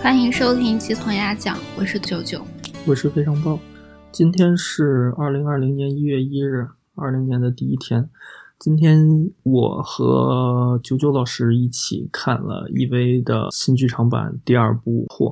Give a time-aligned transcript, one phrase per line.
[0.00, 2.40] 欢迎收听鸡同鸭讲，我是九九，
[2.86, 3.58] 我是非常棒。
[4.12, 8.08] 今天是二零二零年一月一日，二零年的第一天。
[8.60, 15.26] 今天我和九九老师一起看了 EV 的新剧场版第二部《货》。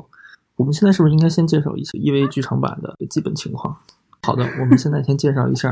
[0.56, 3.76] 我们现在是不是应该先介绍一下 EV 剧场版的基本情况？
[4.22, 5.70] 好的，我们现在先介绍一下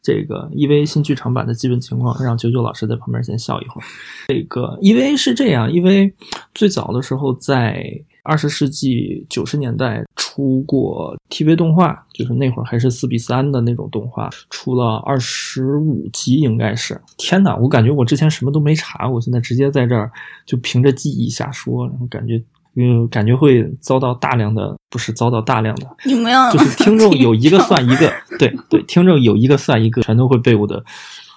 [0.00, 3.84] 这个 EV 新剧场版的基本情况，让九九老师在旁边先笑一会儿。
[4.28, 6.12] 这个 EV 是这样，EV
[6.54, 17.00] 最早的时候在二十世纪九十年代出过 TV 动画，就是那会儿还是四比三的那种动画，出了二十五集，应该是。
[17.16, 20.10] 天哪，我感觉我之前什么都没查，我现在直接在这儿
[20.44, 22.42] 就凭着记忆瞎说，然后感觉。
[22.78, 30.84] 嗯，感觉会遭到大量的，不是遭到大量的，你们要就是听众有一个算一个，对对，听众有一个算一个，全都会被我的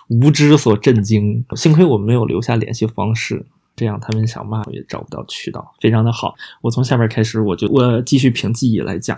[0.09, 1.45] 无知所震惊。
[1.55, 3.45] 幸亏我没有留下联系方式，
[3.79, 6.35] 这样他们想骂我也找不到渠道，非常的好。
[6.61, 9.17] 我从下边开始，我就我继续凭记忆来讲。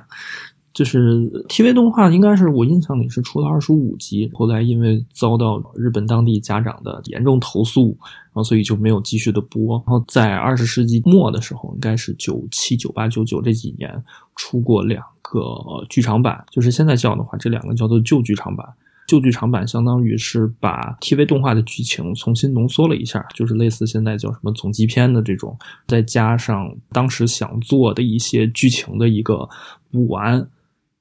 [0.74, 9.76] 就是 TV 动画，应该是我印象里是出了二十五集，后来因为遭到日本当地家长的严重投诉，然后所以就没有继续的播。
[9.86, 14.02] 然后在二十世纪末的时候，应该是九七、九八、九九这几年
[14.38, 15.42] 出过两个
[15.90, 18.66] 剧场版，就是现在叫的话，这两个叫做旧剧场版。
[19.12, 29.50] 旧剧场版相当于是把 TV 动画的剧情重新浓缩了一下，就是类似现在叫什么总集篇的这种，再加上当时想做的一些剧情的一个
[29.92, 30.48] 补完。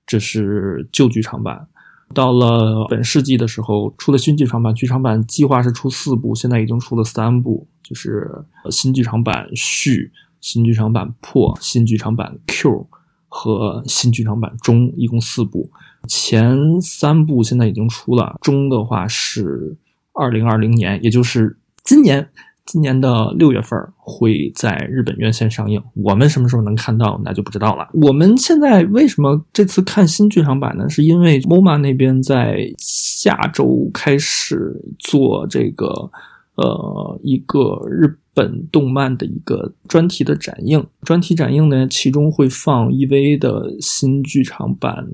[0.05, 1.69] 这是旧剧场版，
[2.13, 4.75] 到了本世纪的时候出了新剧场版。
[4.75, 8.29] 剧场版计划是出四部，现在已经出了三部，就是
[8.73, 12.89] 新剧场版续、新剧场版破、新剧场版 Q
[13.29, 15.71] 和新剧场版中，一共四部。
[16.09, 19.77] 前三部现在已经出了，中的话是
[20.13, 22.29] 二零二零年，也就是今年。
[22.67, 27.89] 今年的六月份会在日本院线上映，我们什么时候能看到那就不知道了。
[27.95, 30.89] 我们现在为什么这次看新剧场版呢？
[30.89, 35.87] 是因为 MOMA 那边在下周开始做这个
[36.55, 45.09] 呃一个日本动漫的一个专题的展映，专题展映呢，其中会放 EVA 的新剧场版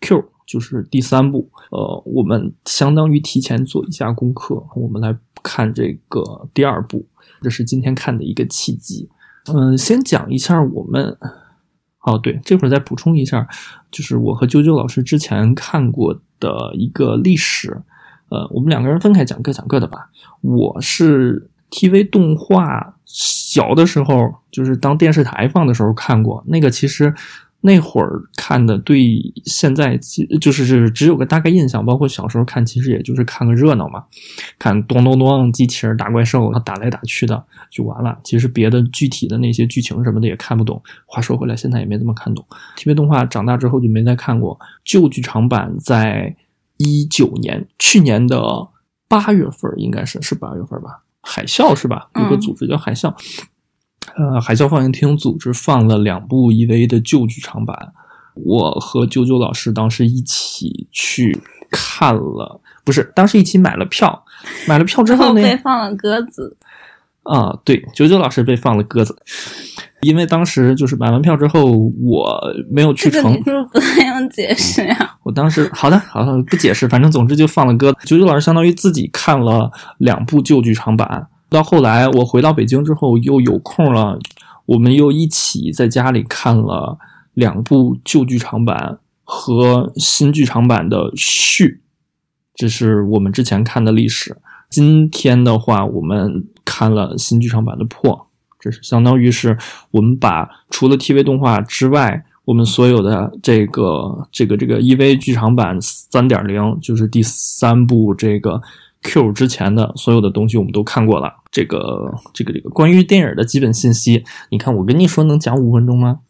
[0.00, 1.50] Q，就是第三部。
[1.70, 5.16] 呃，我们相当于提前做一下功课，我们来。
[5.44, 7.04] 看这个第二部，
[7.42, 9.08] 这是今天看的一个契机。
[9.52, 11.18] 嗯，先讲一下我们。
[12.02, 13.44] 哦，对，这会儿再补充一下，
[13.90, 17.76] 就是我和啾啾老师之前看过的一个历史。
[18.28, 20.08] 呃，我们两个人分开讲，各讲各的吧。
[20.42, 27.12] 我是 TV 动画小的时候，就是当电视台放的时候看过，那个其实。
[27.64, 29.96] 那会儿看的，对现在
[30.40, 34.04] 就是是只有个大概印象，包括小时候看，其实也就是看个热闹嘛，
[34.58, 38.18] 看咚咚咚机器人打怪兽，他打来打去的就完了。
[38.24, 40.82] 其实别的具体的那些剧情什么的也看不懂。
[41.06, 42.44] 话说回来，现在也没怎么看懂
[42.76, 44.58] TV 动画，长大之后就没再看过。
[44.84, 46.34] 旧剧场版在
[46.78, 48.42] 一九年，去年的
[49.06, 51.04] 八月份应该是是八月份吧？
[51.20, 52.10] 海啸是吧？
[52.16, 53.14] 有个组织叫海啸。
[54.16, 57.92] 呃，海啸放映厅组织放了两部 EVA 的旧剧场版，
[58.34, 61.40] 我和九九老师当时一起去
[61.70, 64.24] 看了，不是，当时一起买了票，
[64.66, 66.56] 买了票之后呢，被放了鸽子。
[67.22, 69.16] 啊，对，九九老师被放了鸽子，
[70.00, 71.64] 因为当时就是买完票之后
[72.02, 75.16] 我没有去成，是不是不太用解释呀？
[75.22, 77.98] 我当时好的，好的，不解释，反正总之就放了鸽子。
[78.04, 81.28] 九九老师相当于自己看了两部旧剧场版。
[81.52, 84.18] 到后来，我回到北京之后又有空了，
[84.66, 86.98] 我们又一起在家里看了
[87.34, 91.82] 两部旧剧场版和新剧场版的续，
[92.54, 94.36] 这是我们之前看的历史。
[94.70, 98.26] 今天的话，我们看了新剧场版的破，
[98.58, 99.56] 这是相当于是
[99.90, 108.60] 我们把除了 TV 动画之外，我们所有的这个这个这个 EV 剧场版三点零，就是第三部这个。
[109.02, 116.20] Q 之前的所有的东西我们都看过了，这个这个这个关于电影的基本信息，你看我跟你说能讲五分钟吗？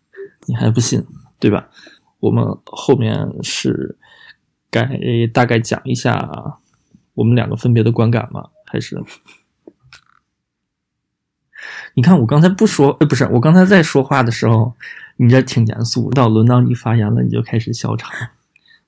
[0.47, 1.05] 你还不信，
[1.39, 1.69] 对吧？
[2.21, 3.97] 我们后面是
[4.71, 4.89] 该
[5.33, 6.59] 大概讲一下
[7.15, 8.49] 我们两个分别的观感吗？
[8.67, 9.03] 还是？
[11.95, 14.75] 你看我刚才不说，呃，不是我刚才在说话的时候，
[15.17, 18.11] 你这挺严肃，到轮到你发言了，你就开始笑场。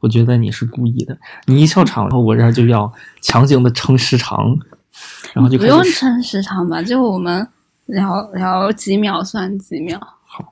[0.05, 1.17] 我觉得你是故意的，
[1.47, 2.93] 你一笑场，然后我这就要
[3.23, 4.55] 强行的撑时长，
[5.33, 7.49] 然后就不用撑时长吧，就我们
[7.87, 9.99] 聊聊几秒算几秒。
[10.27, 10.45] 好，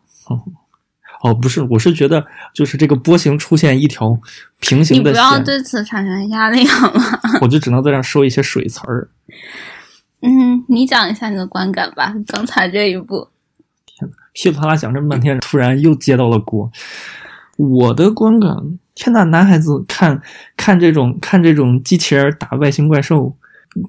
[1.22, 4.19] 哦，不是，我是觉得就是这个波形出现一条
[4.58, 7.02] 平行的线，你不要对此产生压力好吗？
[7.43, 9.10] 我就只能在这说一些水词儿。
[10.22, 13.28] 嗯，你讲一下你的观感吧，刚才这一步。
[13.84, 16.70] 天呐，噼里啪啦讲这么半天，突然又接到了锅。
[17.58, 18.56] 我的观感，
[18.94, 20.21] 天呐，男孩子看
[20.56, 23.37] 看这种看这种机器人打外星怪兽，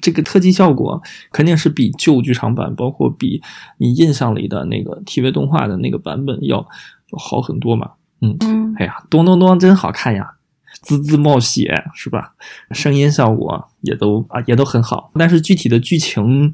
[0.01, 1.01] 这个特技效果
[1.31, 3.41] 肯定是比旧剧场版，包括比
[3.77, 7.91] 你印象里的那个 TV 动画的那个版本要要好很多嘛。
[8.21, 10.35] 嗯，嗯，哎呀，咚咚咚，真好看呀，
[10.81, 12.33] 滋滋冒血是吧？
[12.71, 16.49] 声音效果也都啊也都很好，但是具体的剧情，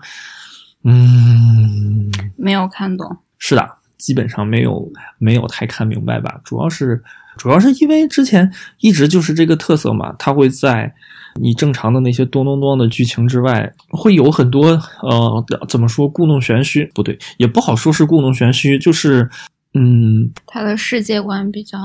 [0.83, 3.17] 嗯，没有看懂。
[3.37, 6.41] 是的，基本上没有没有太看明白吧。
[6.43, 7.03] 主要是
[7.39, 8.51] 主要是因为之前
[8.81, 10.93] 一直就是这个特色嘛，它会在
[11.39, 16.85] 你正常的那些咚咚咚的剧情之外，会有很多呃怎么说故弄玄虚？
[16.93, 19.29] 不对，也不好说是故弄玄虚，就是
[19.73, 21.77] 嗯，他的世界观比较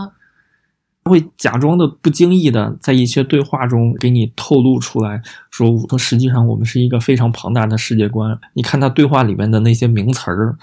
[1.05, 8.37] 会假装的不经意的在一些对话中给你透露出来，说说实际上我们是一个非常庞大的世界观。
[8.55, 10.57] 你看他对话里面的那些名词儿，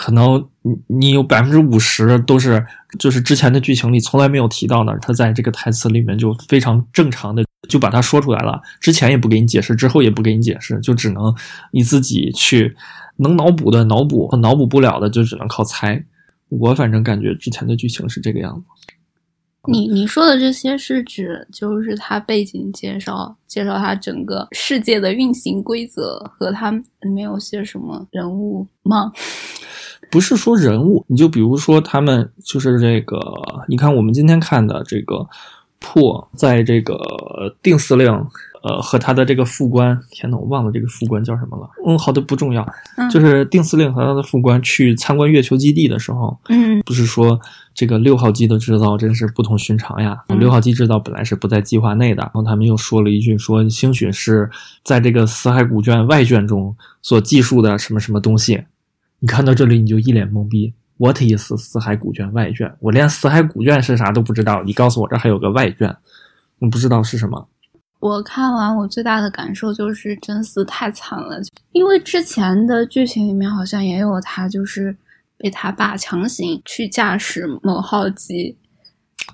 [0.00, 2.64] 可能你你有百分之五十都是
[3.00, 11.34] 就是之前的剧情里从来没有提到的，他在这个台词里面就非常正常的就把它说出来了，之前也不给你解释，之后也不给你解释，就只能
[11.72, 12.76] 你自己去
[13.16, 16.00] 能脑补的脑补，脑补不了的就只能靠猜。
[16.48, 18.62] 我反正感觉之前的剧情是这个样子。
[19.66, 29.12] 你你说的这些是指就是他背景介绍，介绍他整个世界的运行规则和他里面有些什么人物吗？
[30.10, 33.20] 不是说人物，你就比如说他们就是这个，
[33.68, 35.26] 你看我们今天看的这个
[35.78, 36.96] 破，在这个
[37.62, 38.10] 定司令，
[38.62, 41.68] 呃，和他的这个副官，天呐，我忘了这个副官叫什么了。
[41.86, 42.66] 嗯，好的，不重要，
[42.96, 47.38] 嗯就是定司令和他的副官去参观月球基地的时候，嗯不是说
[47.74, 50.16] 这个六号机的制造真是不同寻常呀。
[50.28, 54.50] 嗯六号机制造本来是不在计划内的，然后他们又说了一句说，兴许是
[54.82, 58.64] 在这个死海古卷外卷中所记述的什么什么东西。
[59.20, 62.72] 你看到这里你就一脸懵逼，What is 四海古卷外卷？
[62.78, 65.96] 我连死海古卷是啥都不知道，你告诉我这还有个外卷，
[66.60, 67.48] 我不知道是什么。
[67.98, 71.40] 我看完我最大的感受就是真丝太惨了，
[71.72, 74.96] 因为之前的剧情里面好像也有他就是
[75.36, 78.56] 被他爸强行去驾驶某号机，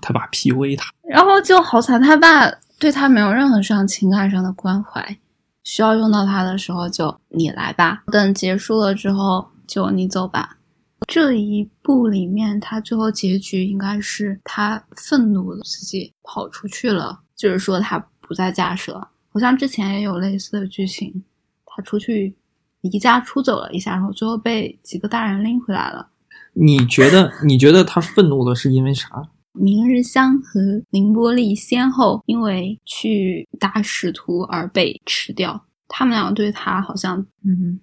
[0.01, 5.19] 他爸 PUA 他，然后就好惨，他爸对他没有任何上情感上的关怀，
[5.63, 10.59] 需要用到他的时候就你来吧，等结束了之后就你走吧。
[11.07, 19.11] 这一部里面，他最后结局应该是他愤怒了，自己跑出去了，就是说他不再驾驶了。
[19.29, 21.23] 好像之前也有类似的剧情，
[21.67, 22.35] 他出去
[22.81, 26.09] 离家出走了一下，然后最后被几个大人拎回来了。
[26.55, 29.09] 你觉得你觉得他愤怒的是因为啥？
[29.53, 37.79] 明日香和凌波丽先后因为去打使徒而被吃掉，他们俩对他好像嗯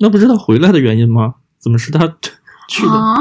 [0.00, 1.36] 那不是他回来的原因吗？
[1.58, 2.06] 怎么是他
[2.68, 2.92] 去的？
[2.92, 3.16] 啊，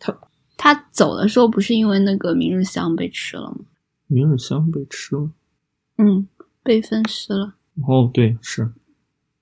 [0.00, 0.16] 他
[0.56, 3.58] 他走的时候不是因为那个明日香被吃了吗？
[4.06, 5.30] 明日香被吃了。
[5.98, 6.26] 嗯，
[6.62, 7.54] 被分尸了。
[7.86, 8.70] 哦，对，是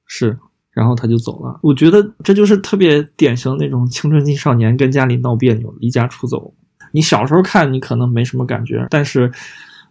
[0.07, 0.39] 是，
[0.73, 1.59] 然后他就走了。
[1.63, 6.53] 我觉得这就是特别典型那种青春期少年跟家里闹别扭、离家出走。
[6.93, 9.31] 你小时候看，你可能没什么感觉，但是，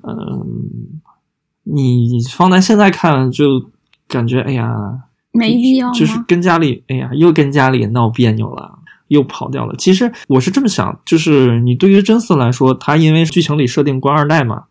[0.03, 0.99] 嗯、
[1.63, 3.69] 你放在现在看，就
[4.07, 5.91] 感觉哎呀，没必要？
[5.91, 8.77] 就是跟家里，哎呀，又跟家里闹别扭了。
[9.09, 9.73] 又跑掉了。
[9.75, 14.65] 其实我是这么想，就是你对于真嗣来说，他因为剧情里设定官二代嘛，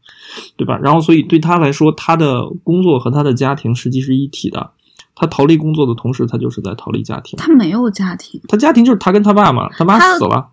[0.56, 0.78] 对吧？
[0.80, 4.70] 然后所以对他来说，他的工作和他的家庭实际是一体的。
[5.16, 7.36] 他逃离工作的同时，他就是在逃离家庭。
[7.36, 10.50] 他没有家庭，他家庭就是他跟他爸嘛，他妈死了，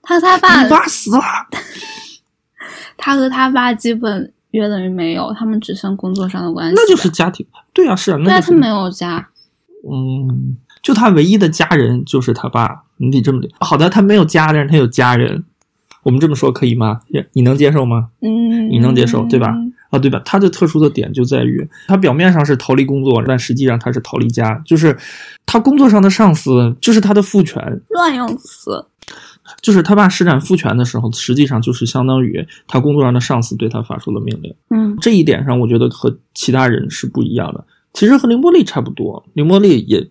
[0.00, 1.20] 他和他爸他，爸死了。
[2.96, 6.74] 他和他爸基本约等于没有，他们只剩工作上的关系。
[6.74, 9.28] 那就是家庭，对啊，是啊，那就是他没有家。
[9.90, 13.52] 嗯，就他唯一的家人就是他爸，你得这么理。
[13.60, 15.44] 好的，他没有家，但是他有家人，
[16.02, 17.00] 我们这么说可以吗？
[17.32, 18.08] 你能接受吗？
[18.22, 19.54] 嗯，你能接受对吧
[19.90, 20.20] 啊，对吧？
[20.24, 24.96] 他的特殊的点就在于，他表面上是逃离工作，但实际上他是逃离家，就是
[25.46, 28.86] 他工作上的上司就是他的父权，乱用词。
[29.62, 34.54] 就是他爸施展父权的时候，实际上就是相当于他工作上的上司对他发出了命令。
[34.68, 37.64] 嗯这一点上，我觉得和其他人是不一样的。
[37.92, 40.06] 其实和凌波丽差不多，凌波丽也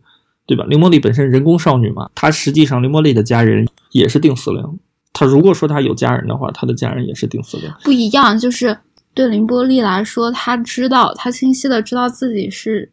[0.46, 0.66] 对吧？
[0.66, 4.80] 凌波丽本身人工少女嘛，她实际上凌波丽的家人也是定司令。
[5.14, 7.72] 她如果说她有家人的话，她的家人也是定司令。
[7.84, 8.78] 不一样，就是
[9.14, 12.92] 对凌波丽来说，她知道，她清晰的知道自己是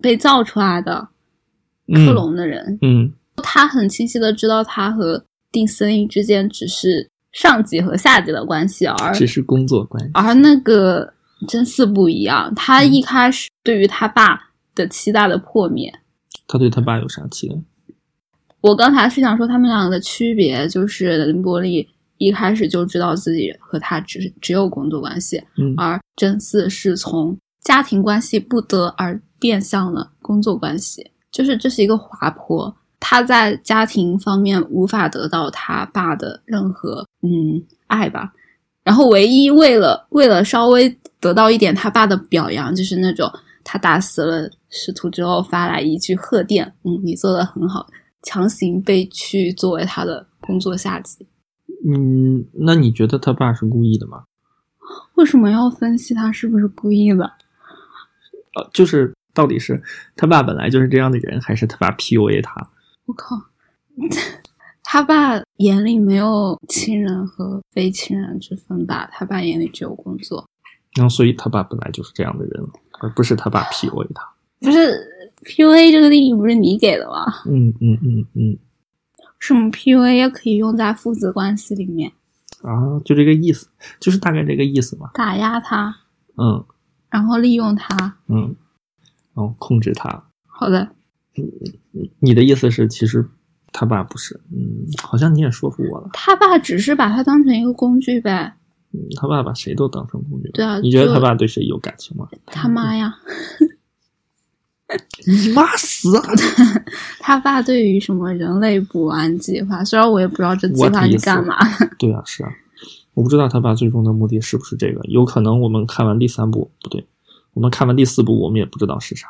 [0.00, 1.08] 被造出来的
[1.94, 10.10] 克隆的人，嗯，她很清晰的知道，她和定司令之间只是上级和下级的关系，而只是工作关系。
[10.14, 11.12] 而那个
[11.46, 15.92] 真嗣不一样，他一开始对于他爸的期待的破灭，
[16.46, 17.54] 他对他爸有啥期待？
[18.60, 21.88] 我刚才是想说他们两个的区别，就是林伯利
[22.18, 32.74] 一开始就知道自己和他只只有工作关系，嗯而真四是从家庭关系不得而变向了工作关系，就是这是一个滑坡。
[32.98, 38.32] 他在家庭方面无法得到他爸的任何嗯爱吧，
[38.86, 40.88] 然后唯一为了为了稍微
[41.18, 43.28] 得到一点他爸的表扬，就是那种
[43.64, 47.84] 他打死了师徒之后发来一句贺电，嗯，你做的很好，
[48.22, 51.26] 强行被去作为他的工作下级。
[51.84, 54.22] 嗯，那你觉得他爸是故意的吗？
[55.16, 57.24] 为什么要分析他是不是故意的？
[58.54, 59.82] 呃，就是到底是
[60.14, 62.70] 他爸本来就是这样的人，还是他爸 PUA 他？
[63.06, 63.36] 我靠，
[64.88, 69.08] 他爸眼里没有亲人和非亲人之分吧？
[69.12, 70.48] 他爸眼里只有工作。
[70.96, 72.64] 然后所以他爸本来就是这样的人，
[73.00, 74.22] 而不是他爸 PUA 他。
[74.60, 74.96] 不是
[75.42, 77.26] PUA 这个定义不是你给的吗？
[77.46, 78.56] 嗯嗯嗯嗯
[79.40, 82.10] 什么 PUA 也可以用在父子关系里面，
[82.62, 83.68] 啊，就这个意思，
[84.00, 85.10] 就是大概这个意思嘛。
[85.14, 85.94] 打压他，
[86.36, 86.64] 嗯
[87.10, 88.16] 然后利用他。
[88.28, 88.54] 嗯，
[89.34, 90.24] 然后控制他。
[90.46, 90.88] 好的，
[92.20, 93.28] 你的意思是，其实
[93.78, 94.40] 他爸不是？
[94.50, 96.08] 嗯，好像你也说服我了。
[96.14, 98.54] 他爸只是把他当成一个工具呗。
[98.92, 100.48] 嗯，他爸把谁都当成工具。
[100.54, 102.26] 对啊你觉得他爸对谁有感情吗？
[102.46, 103.14] 他妈呀，
[105.26, 106.24] 你妈死啊！
[107.20, 111.54] 他爸对于什么人类补完计划，虽然我也不知道这计划是干嘛。
[111.98, 112.50] 对啊，是啊，
[113.12, 117.06] 我不知道他爸最终的目的是不是这个，有可能我们看完第三部不对，
[117.52, 119.26] 我们看完第四部，我们也不知道是啥。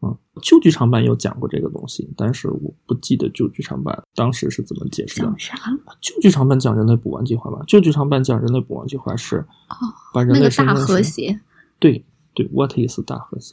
[0.00, 5.26] 嗯，旧剧场版有讲过这个东西，但是我不记得旧剧场版当时是怎么解释的。
[5.26, 5.56] 讲啥？
[6.00, 9.76] 旧剧场版讲人类补完计划吧，旧剧场版讲人类补完计划是哦，
[10.14, 11.40] 把人那个大和谐，
[11.80, 13.52] 对对，What is 大和谐？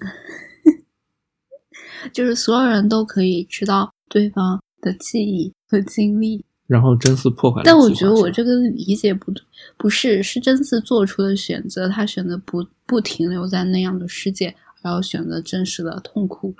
[2.14, 6.46] 就是所有人都可以知道对方的记忆和经历。
[6.68, 7.88] 然后真嗣破坏但我。
[7.92, 9.44] 觉得我这个理解不对，
[9.78, 16.54] 不是是真嗣做出的选择，他选择不不停留在那样的世界，然后选择真实的痛苦，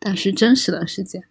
[0.00, 1.22] 但是真实的世界。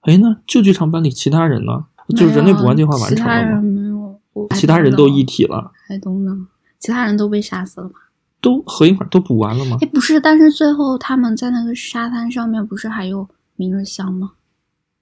[0.00, 1.84] 哎，那旧剧场版里其他人呢？
[2.16, 4.16] 就是人类补完计划完其他人成了吗？
[4.32, 6.48] 没有，其他人都一体了，还懂呢，
[6.78, 7.92] 其他人都被杀死了吗？
[8.40, 9.76] 都合一块都补完了吗？
[9.82, 14.32] 哎，不是，但是最后他们在那个沙滩上面，不是还有明日香吗？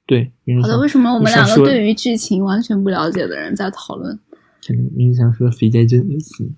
[0.07, 4.19] 对，明日好的，为什么我们两个对于剧情完全不了解的人在讨论？
[4.61, 6.51] 这个明日香是个肥宅真的是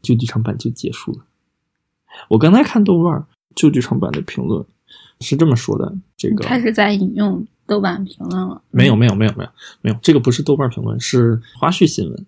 [0.00, 1.24] 旧剧场版就结束了。
[2.28, 4.64] 我刚才看豆瓣儿旧剧场版的评论
[5.20, 8.60] 是这么说的：这个开始在引用豆瓣评论了。
[8.70, 9.50] 没有没有没有没有
[9.82, 12.26] 没有，这个不是豆瓣评论，是花絮新闻。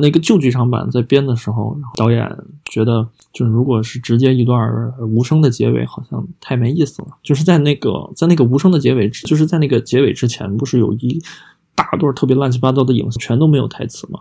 [0.00, 2.28] 那个旧剧场版在编的时候，导演
[2.64, 7.08] 觉得就是如果是直接一段无声的结尾，好像太没意思了。
[7.22, 11.22] 就是在那个在那个无声的结尾，就是在那个结尾之前，不是有一
[11.74, 14.20] 大段特别乱七八糟的影视，全都没有台词吗？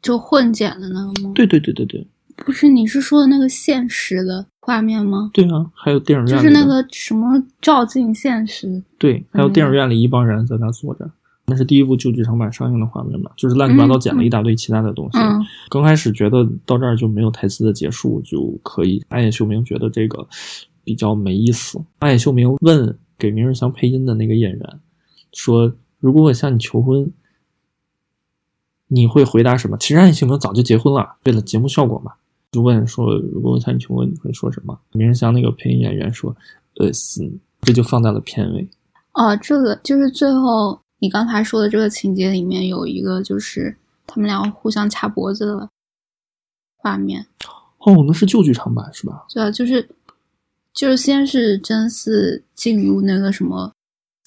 [0.00, 5.30] 就混剪的那个吗？，对对对对对不是，你是说的那个现实的画面吗？
[5.32, 5.66] 对啊！
[5.74, 11.10] 还有电影院就是那个什么照进现实，对，还有电影院里一帮人在那坐着。
[11.48, 15.18] 那是第一部旧剧场版上映的画面嘛，就是乱七八糟剪了一大堆其他的东西。
[15.18, 19.04] 嗯刚开始觉得到这儿就没有台词的结束就可以。
[19.08, 20.26] 暗夜秀明觉得这个
[20.82, 21.80] 比较没意思。
[22.00, 24.80] 暗夜秀明问给明日香配音的那个演员
[25.32, 27.12] 说：“如果我向你求婚，
[28.88, 32.12] 你会回答什么？”其实暗夜秀明早就结婚了，为了节目效果嘛，
[32.52, 36.34] 就问说：“如果我向你求婚，你会说什么？”明日香那个配音演员说
[36.80, 38.68] ：“恶心。”这就放在了片尾。
[39.12, 43.76] 哦，这个就是最后你刚才说的这个情节里面有一个，就是
[44.06, 45.68] 他们俩互相掐脖子的
[46.76, 47.26] 画面。
[47.78, 49.26] 哦，那是旧剧场版是吧？
[49.32, 49.88] 对啊，就是
[50.72, 53.72] 就是先是真嗣进入那个什么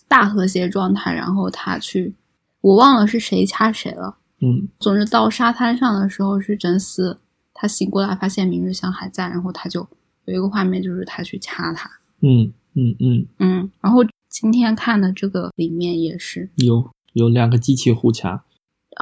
[0.08, 2.14] 大和谐状态，然后他去，
[2.62, 4.18] 我忘了是谁掐谁了。
[4.42, 7.16] 嗯总之到沙滩上的时候是真嗣，
[7.62, 9.86] 他醒过来发现明日香还在，然后他就
[10.24, 11.90] 有一个画面就是他去掐他。
[12.22, 14.00] 嗯嗯嗯，嗯，然后
[14.30, 18.42] 今天看的这个里面也是，有有两个机器互掐，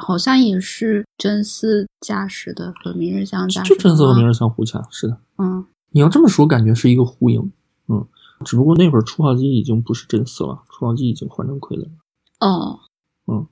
[0.02, 5.20] 好像也是真丝驾驶的和明日香驾驶的就真丝和明日香互掐，是的。
[5.36, 7.52] 嗯，你要这么说，感觉是一个呼应。
[7.86, 8.04] 嗯，
[8.44, 11.90] 只不过那会儿初号机已经不是真丝了，初号机已经换成傀儡了。
[12.40, 12.80] 哦，
[13.28, 13.46] 嗯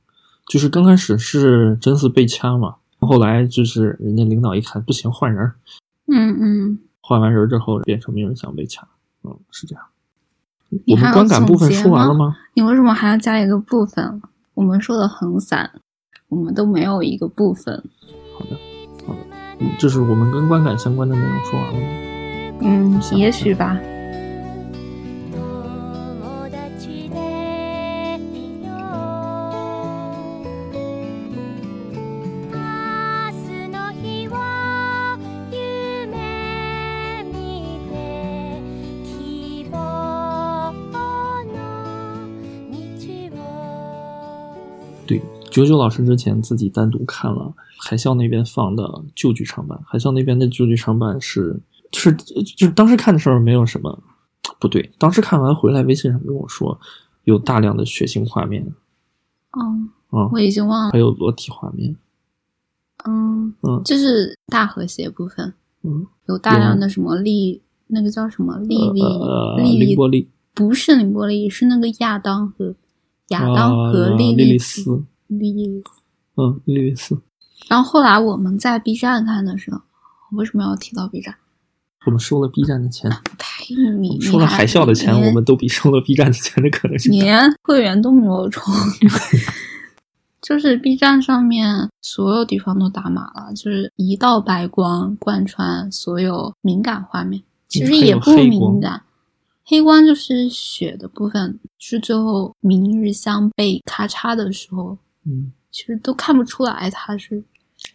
[0.48, 5.52] 就是刚开始是真丝被掐嘛，后来就是人家领导一看不行，换人，
[6.08, 8.86] 嗯嗯，换完人之后变成没有人想被抢。
[9.22, 9.84] 嗯，是这样。
[10.88, 12.36] 我们观感部分说完了吗吗？
[12.54, 14.20] 你为什么还要加一个部分？
[14.54, 15.70] 我们说的很散，
[16.28, 17.82] 我们都没有一个部分。
[19.58, 21.86] 嗯，就是我们跟观感相关的内容说完了吗？
[22.62, 23.78] 嗯，也许吧。
[45.56, 51.58] 九九老师之前自己单独看了海啸那边放的旧剧场版，海啸那边的旧剧场版是，
[51.90, 53.98] 就是就是当时看的时候没有什么
[54.60, 56.78] 不对，当时看完回来微信上跟我说
[57.25, 58.62] 有大量的血腥画面，
[59.52, 59.62] 哦，
[60.12, 60.92] 嗯，我已经忘了。
[60.92, 60.98] 还。
[60.98, 61.96] 有裸体画面，
[63.06, 63.80] 嗯，嗯。
[63.82, 65.54] 就是大和谐部分。
[65.82, 72.75] 嗯，有大量的什么利，那个叫什么利利呃，利凌波丽，不是林波丽，是那个亚当和
[73.28, 75.90] 亚当呃和莉莉莉丝丝，莉莉丝。
[76.37, 77.21] 嗯，莉莉丝。
[77.68, 79.80] 然后后来我们在 B 站看的时候，
[80.33, 81.35] 为什么要提到 B 站？
[82.04, 83.75] 我们收了 B 站的钱，呸！
[83.99, 87.26] 你你收了海啸的钱，我们都比收了 B 站的钱的可能性你大。
[87.26, 88.73] 连会员都没有充，
[90.40, 99.02] 就是 B 站上面所有地方都打码了，就是一道白光贯穿所有敏感画面，其实也不敏感。
[99.64, 107.42] 黑光就是血的部分，是最后明日香被咔嚓的时候，嗯，其实都看不出来它是，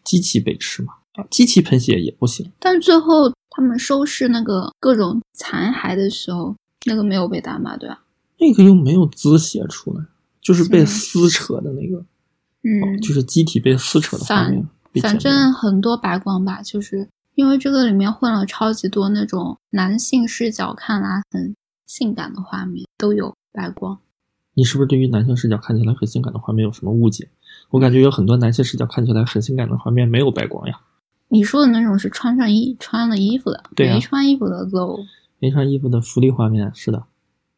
[0.03, 2.51] 机器被吃嘛，啊机器喷血也不行。
[2.59, 8.03] 但最后他们收拾那个各种残骸的时候，那个没有被打码，对吧？
[8.37, 10.03] 那个又没有滋血出来，
[10.41, 12.03] 就是被撕扯的那个，
[12.63, 15.19] 嗯，就是机体被撕扯的画面被剪反。
[15.19, 23.99] 正很多白光吧，就是因为这个里面混了超级多那种男性视角看来很性感的画面，都有白光。
[24.53, 27.27] 你是不是对于男性视角看起来很性感的画面有什么误解？
[27.69, 30.79] 我感觉有很多男性视角看起来很性感的画面没有白光呀。
[31.29, 34.99] 你说的那种是穿上衣穿了衣服的，对啊没穿衣服的都。
[35.39, 37.01] 没穿衣服的福利画面是的，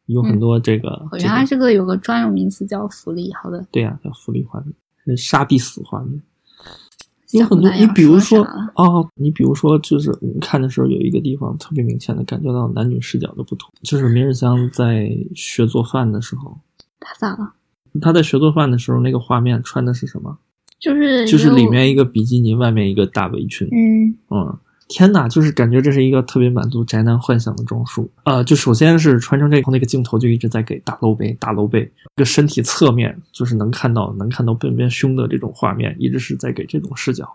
[0.06, 0.88] 有很多这个。
[0.88, 3.32] 哦这个原来这个有个专有名词叫福利。
[3.34, 4.72] 好的，对呀、叫福利画面，
[5.04, 6.22] 是杀必死画面。
[7.32, 16.56] 有很多，你比如说啊哦，你比如说，就是你看的时候有一个地方特别明显的感觉到男女视角的不同，就是明日香在学做饭的时候，
[17.04, 17.52] 他咋了？
[18.00, 20.38] 他在学做饭的时候，那个画面穿的是什么？
[20.80, 23.68] 就是就是里面一个比基尼，外面一个大围裙。
[23.70, 28.10] 嗯嗯，天呐，就是感觉这是一个特别满足宅男幻想的装束。
[28.24, 37.32] 呃，就首先是穿成这个，那个镜头就一直在给大露背，大露背，这个身体侧面就是能看到能看到背面胸的这种画面，一直是在给这种视角。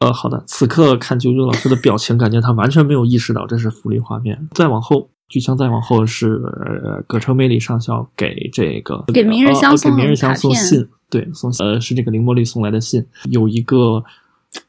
[0.00, 4.48] 呃，好的，此刻看九九老师的表情，感觉他完全没有意识到这是福利画面。
[4.52, 6.40] 再往后，剧情再往后是
[6.84, 14.02] 呃，葛城美里上校给这个给明日香呃送的给明日香送信，对，送呃是这个凌波丽送来的信，有一个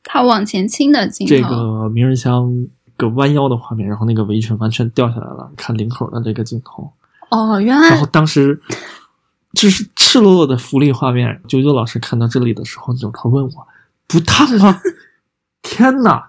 [0.04, 2.52] 他往前倾的镜头，这个明日香
[2.98, 6.92] 个弯腰的画面，然后那个围裙完全掉下来了，看领口的这个镜头，
[7.32, 8.62] 哦，原来然后当时
[9.54, 11.42] 就是赤裸裸的福利画面。
[11.48, 13.68] 九九老师看到这里的时候，扭头问我
[14.08, 14.80] ：“不烫吗？”
[15.64, 16.29] 天哪！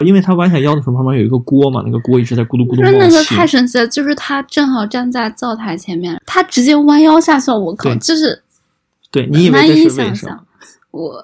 [0.00, 3.24] 因为他弯下腰的时候，旁边有一个锅嘛，那个锅一直在咕噜咕噜那个。
[3.24, 8.42] 太神奇了，就是他正好站在灶台前面，他直接弯腰下去了，我靠，就是
[9.10, 10.40] 对你以为难以这是为什么想象？。
[10.92, 11.22] 我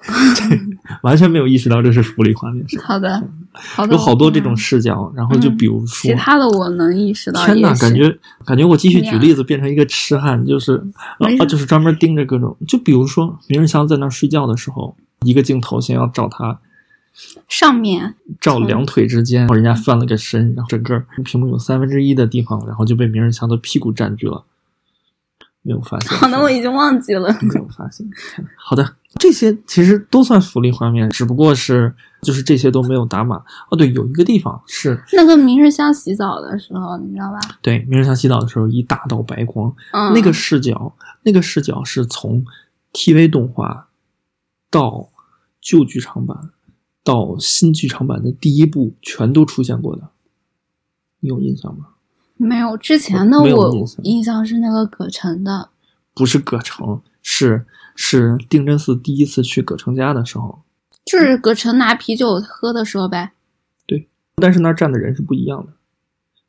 [1.01, 7.43] 完全没有意识到这是福利画面，好的，好的，有好多这种嗯视角，然后就嗯比如说，其他的我能意识到。
[7.43, 10.75] 天呐，感觉感觉我继续举例子变成一个痴汉，就是
[11.39, 16.59] 啊，就是专门盯着各种，就比如说明日香在那儿睡觉的时候，一个镜头先要找他
[17.47, 24.43] 上面照两腿之间，然后人家翻了个身，然后整个屏幕有三分之一的地方，然后就被明日香的屁股占据了，
[25.61, 26.09] 没有发现。
[26.17, 27.29] 可能我已经忘记了。
[27.41, 28.07] 没有发现。
[28.57, 33.43] 好的，这些其实都算福利画面，只不过是就是这些都没有打码。
[33.69, 37.39] 哦，对，有一个地方是那个明日香洗澡的时候，你知道吧？
[37.61, 42.43] 对明日香洗澡的时候一大道白光，嗯，那个视角，那个视角是从
[42.91, 43.87] TV 动画
[44.71, 45.09] 到
[45.61, 46.35] 旧剧场版
[47.03, 50.09] 到新剧场版的第一部全都出现过的，
[51.19, 51.87] 你有印象吗？
[52.37, 55.69] 没有之前的我印象印象是那个葛城的，
[56.13, 60.63] 不是葛城，是是定真寺第一次去葛城家的时候，
[61.05, 63.33] 就是葛城拿啤酒喝的时候呗。
[63.85, 65.73] 对但是那儿站的人是不一样的，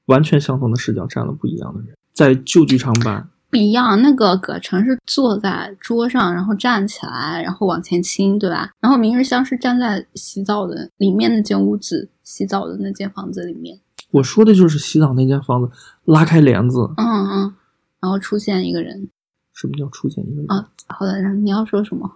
[0.07, 1.97] 完全相同的视角站了不一样的人。
[2.13, 8.73] 在旧剧场版，不一样，那个葛城是坐在桌上，然后站起来，然后往前倾，对吧？
[8.81, 13.79] 然后明日香是站在洗澡的里面那间屋子，洗澡的那间房子里面。
[14.11, 15.71] 我说的就是洗澡那间房子，
[16.07, 17.55] 拉开帘子，嗯嗯，
[18.01, 19.09] 然后出现一个人
[19.53, 20.47] 什么叫出现一个人？
[20.49, 20.69] 啊。
[20.89, 22.11] 好的，然后你要说什么？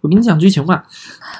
[0.00, 0.84] 我跟你讲剧情吧。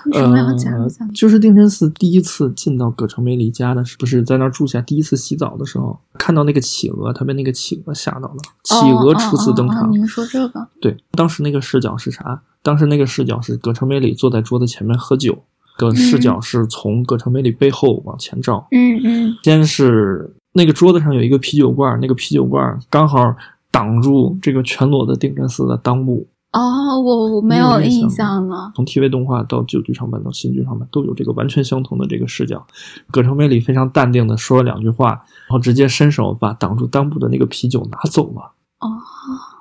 [0.06, 0.88] 为什么要讲呃？
[1.14, 8.36] 就是定真寺第一次进到葛城美里家的时候，不是在那儿住下，第一次洗澡的时候，看到那个企鹅，他被那个企鹅吓到了。
[8.64, 10.66] 企鹅初次登场，哦哦哦哦您说这个？
[10.80, 12.42] 对，当时那个视角是啥？
[12.62, 15.44] 当时那个视角是葛城美里坐在桌子前面喝酒，
[15.78, 18.66] 的视角是从葛城美里背后往前照。
[18.72, 23.34] 嗯嗯先是那个桌子上有一个啤酒罐，那个啤酒罐刚好
[23.70, 28.72] 挡住这个全裸的定真寺的裆部，哦，我我没没有印象象了。
[28.74, 32.66] 从 TV 动画到旧剧场版到新剧场版都有这个完全相同的这个视角。
[33.10, 38.52] 葛城美里非常淡定的说了两句话，然后直接伸手把挡住裆部的那个啤酒拿走了。
[38.80, 38.88] 哦，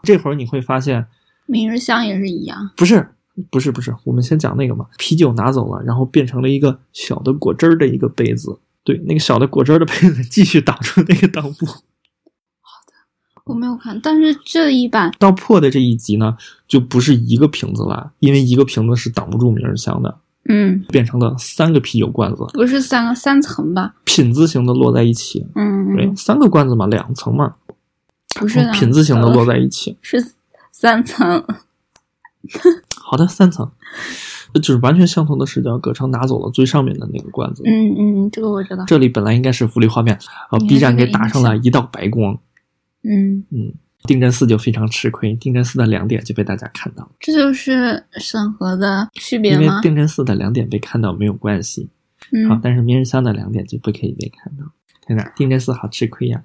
[0.03, 1.07] 这会儿你会发现，
[1.45, 2.69] 明日香也是一样。
[2.77, 3.09] 不是
[3.51, 8.57] 不是不是，我们先讲那个嘛，啤酒拿走了，然后变成了一个小的果汁儿的一个杯子。
[8.85, 11.65] 对，那个小的果汁儿的杯子继续挡住那个裆部。
[13.47, 20.17] 我没有看，但是这一版到破的这一集呢，就不是一个瓶子了，因为一个瓶子是挡不住明日香的，
[20.49, 23.95] 嗯，变成了三个啤酒罐子，不是三个三层吧？
[24.05, 25.45] 品字形的摞在一起。
[25.55, 27.55] 嗯对，三个罐子嘛，两层嘛，
[28.39, 29.97] 不是品字形的摞在 一起。
[30.01, 30.33] 是
[30.71, 31.43] 三层。
[33.01, 33.69] 好的，三层，
[34.55, 35.77] 就是完全相同的视角。
[35.77, 38.83] 葛城拿走了最上面的那个罐子，嗯嗯，这个我知道。
[38.85, 40.17] 这里本来应该是福利画面，
[40.51, 42.37] 呃应该，B 站给打上了一道白光。
[43.07, 49.81] 嗯，嗯，定真寺就非常吃亏，定真寺的两点就被大家看到了，这就是审核的区别吗因为？
[49.81, 51.89] 定真寺的两点被看到没有关系，
[52.49, 54.65] 好，嗯，但是明日香的两点就不可以被看到。
[55.05, 56.43] 天哪，定真寺好吃亏呀！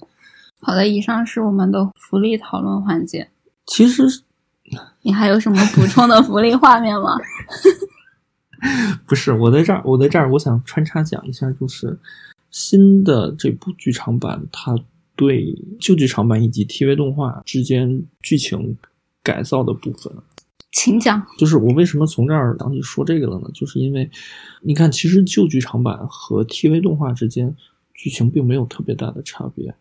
[0.60, 3.28] 好的，以上是我们的福利讨论环节。
[3.66, 4.04] 其实
[5.02, 7.16] 你还有什么补充的福利画面吗？
[9.04, 11.98] 不是，我在这儿，我在这儿，我想穿插讲一下，就是
[12.52, 14.76] 新的这部剧场版，它
[15.16, 18.76] 对旧剧场版以及 TV 动画之间剧情
[19.22, 20.12] 改造的部分。
[20.72, 21.22] 请讲。
[21.38, 23.50] 就是我为什么从这儿想起说这个了呢？
[23.52, 24.10] 就是因为
[24.62, 27.54] 你看，其实旧剧场版和 TV 动画之间
[27.94, 29.74] 剧情并没有特别大的差别，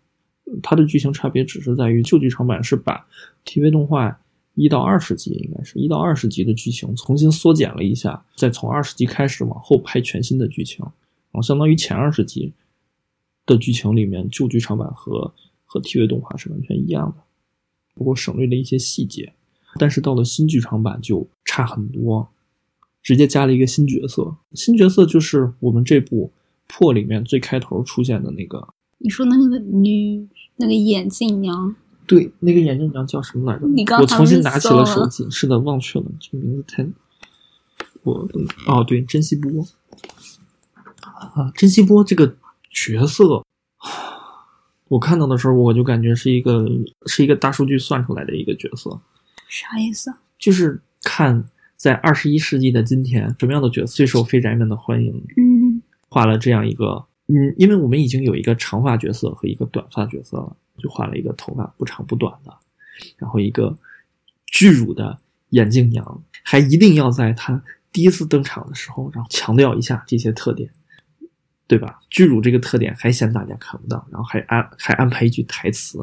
[0.61, 3.07] 它的剧情差别只是在于旧剧场版是把
[3.45, 4.19] TV 动画
[4.55, 12.51] 一到二十集，应该是一到二十集的剧情重新缩减了一下，再从二十集开始往后拍全新的剧情，然后相当于前二十集
[13.45, 15.33] 的剧情里面，旧剧场版和
[15.65, 17.23] 和 TV 动画是完全一样的，
[17.95, 19.33] 不过省略了一些细节。
[19.77, 22.27] 但是到了新剧场版就差很多，
[23.01, 24.35] 直接加了一个新角色。
[24.53, 26.29] 新角色就是我们这部
[26.67, 30.27] 破里面最开头出现的那个，你说那个女
[30.57, 31.73] 那个眼镜娘，
[32.05, 33.65] 对，那个眼镜娘叫什么来着？
[33.67, 36.85] 你刚我重新拿起了了手机，是的，忘却了这个名字太……
[38.03, 38.27] 我
[38.67, 39.65] 哦，对，珍惜波
[41.01, 42.35] 啊，珍惜波这个
[42.71, 43.45] 角色，
[44.87, 46.65] 我看到的时候我就感觉是一个
[47.05, 48.99] 是一个大数据算出来的一个角色。
[49.47, 50.13] 啥意思？
[50.39, 51.43] 就是看
[51.75, 62.53] 在二十一世纪的今天，什么样的角色最受非宅们的欢迎，嗯画了这样一个，嗯，因为我们已经有一个长发角色和一个短发角色了，就画了一个头发不长不短的，
[63.17, 63.77] 然后一个
[64.47, 65.17] 巨乳的
[65.49, 70.69] 眼镜娘，还一定要在她第一次登场的时候，然后强调一下这些特点，
[71.71, 72.01] 对吧？
[72.09, 75.99] 巨乳这个特点还嫌大家看不到，然后还安还安排一句台词，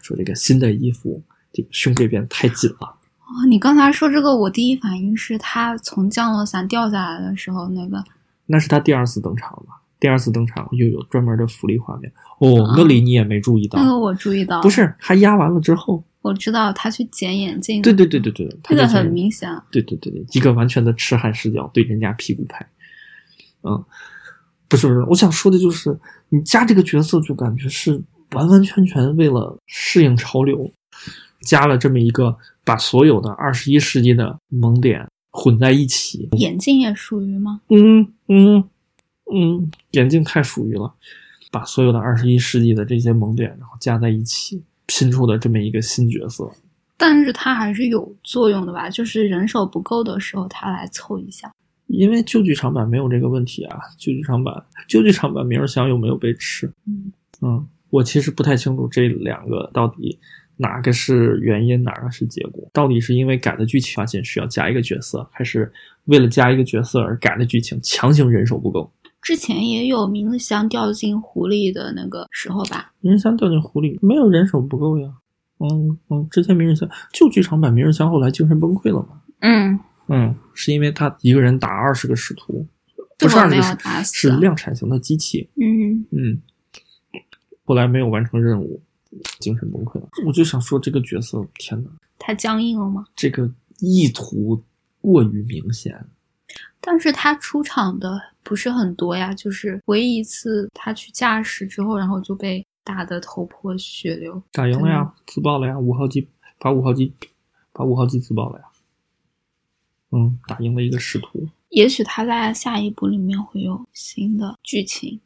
[0.00, 1.22] 说这个新的衣服
[1.52, 2.96] 这个胸这边太紧了。
[3.20, 8.02] 哦，你刚才说这个，我第一反应是他从降落伞掉下来的时候那个，
[8.46, 9.66] 那是他第二次登场了。
[10.00, 13.78] 第二次登场又有专门的福利画面哦，啊那里你也没注意到？
[13.78, 19.48] 那个我注意到，不，是，他压完了之后，我知道他去捡眼镜，对对对对对，他这个很明显。
[19.70, 22.66] 对对对对，一个完全的痴汉视角对人家屁股拍，
[23.62, 23.84] 嗯，
[24.72, 25.94] 不是不是，我想说的就是
[26.30, 30.66] 你加这个角色就感觉是完完全全为了适应潮流，
[31.42, 37.60] 加了这么一个把所有的二十一世纪的萌点混在一起，眼镜也属于吗？
[37.68, 38.64] 嗯嗯
[39.30, 40.90] 嗯，眼镜太属于了，
[41.50, 46.50] 把所有的二十一世纪的这些萌点，然后加在一起拼出的这么一个新角色。
[46.96, 48.88] 但是它还是有作用的吧？
[48.88, 51.52] 就是人手不够的时候，他来凑一下。
[51.86, 54.54] 因为旧剧场版没有这个问题啊，旧剧场版
[54.88, 56.66] 旧剧场版明儿想有没有被吃？
[56.86, 60.18] 嗯嗯，我其实不太清楚这两个到底
[60.56, 62.68] 哪个是原因，哪个是结果。
[62.72, 65.70] 到底是因为改的剧情发现需要加一个角色，还是
[66.04, 68.90] 为了加一个角色而改的剧情，强行人手不够？
[69.20, 72.92] 之前也有明日香掉进湖里的那个时候吧？
[73.00, 75.08] 明日香掉进湖里，没有人手不够呀。
[75.58, 79.20] 嗯嗯，之前明日香旧剧场版明日香后来精神崩溃了嘛？
[79.40, 82.66] 嗯，嗯，是因为他一个人打二十个使徒，
[83.18, 85.48] 不是二十个使打死是量产型的机器。
[85.56, 86.42] 嗯，嗯，
[87.64, 88.80] 后来没有完成任务，
[89.38, 90.08] 精神崩溃了。
[90.26, 93.04] 我就想说，这个角色，天哪，太僵硬了吗？
[93.14, 94.62] 这个意图
[95.00, 96.04] 过于明显。
[96.80, 104.42] 但是他出场的不是很多呀，就是唯一一次他去驾驶之后，然后就被打得头破血流。
[104.50, 107.12] 打赢了呀，自爆了呀，五号机把五号机
[107.72, 108.64] 把五号机自爆了呀。
[110.12, 111.48] 嗯，打赢了一个使徒。
[111.70, 115.20] 也许他在下一部里面会有新的剧情。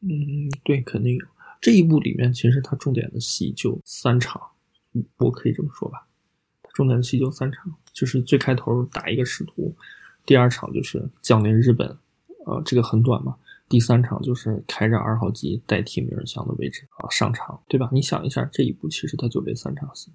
[0.00, 1.26] 嗯，对，肯定有。
[1.60, 4.40] 这一部里面，其实他重点的戏就三场，
[4.94, 6.06] 嗯我可以这么说吧，
[6.62, 7.72] 他重点的戏就三场。
[7.92, 9.76] 就是最开头打一个使徒，
[10.24, 11.86] 第二场就是降临日本，
[12.46, 13.36] 呃，这个很短嘛。
[13.68, 17.88] 第三场就是开着二号机代替明日香的位置啊上场，对吧？
[17.92, 20.10] 你想一下，这一部其实他就这三场戏。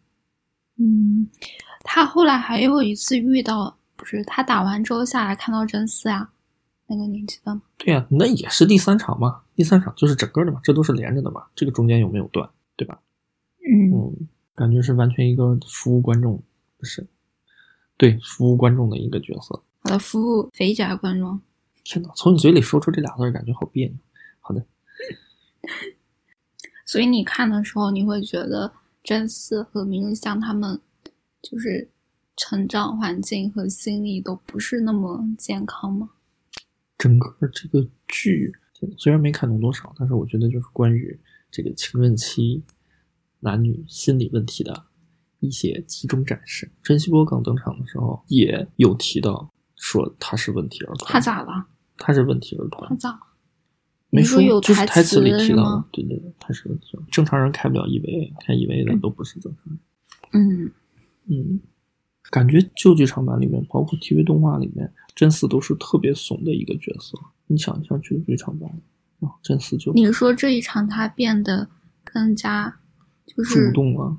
[0.78, 1.28] 嗯，
[1.82, 6.32] 他后来还有一次遇到，不是他打完之后下来看到真嗣啊，
[6.86, 7.62] 那个你记得吗？
[7.78, 13.00] 对呀、那也是第三场嘛，第三场就是整个的嘛，这都是连着的嘛，这个中间有没有断，对吧？
[13.60, 16.42] 嗯嗯，感觉是完全一个服务观众，
[16.78, 17.06] 不是，
[17.98, 19.62] 对，服务观众的一个角色。
[19.80, 21.42] 好的，服务肥宅观众。
[21.84, 23.96] 天呐，从你嘴里说出这俩字儿，感觉好别扭。
[24.40, 24.66] 好的，
[26.86, 28.72] 所以你看的时候，你会觉得
[29.04, 30.80] 真嗣和明日香他们
[31.42, 31.90] 就是
[32.38, 36.12] 成长环境和心理都不是那么健康吗？
[36.98, 38.54] 整个这个剧
[38.98, 41.20] 虽然没看懂多少，但是我觉得就是关于
[41.52, 42.64] 这个青春期
[43.40, 44.86] 男女心理问题的
[45.40, 46.72] 一些集中展示。
[46.84, 51.68] 甄希波刚登场的时候也有提到，说他是问题儿童，他咋了？
[51.98, 53.20] 他是问题儿童他，咋了？
[54.10, 59.80] 没说有就是台词里提到的，对对对，他是问题儿童正常人开不了 EVA，开 EVA 的都不是正常人。
[60.32, 60.72] 嗯，
[61.26, 61.60] 嗯，
[62.30, 67.18] 感觉旧剧场版里面，包括 TV 动画里面，真嗣都是特别怂的一个角色。
[67.48, 68.70] 你想一下旧剧场版，
[69.22, 71.70] 啊，真嗣就你说这一场他变得
[72.04, 72.80] 更加
[73.26, 74.18] 就是主动了，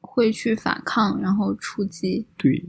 [0.00, 2.64] 会去反抗，然后出击，对，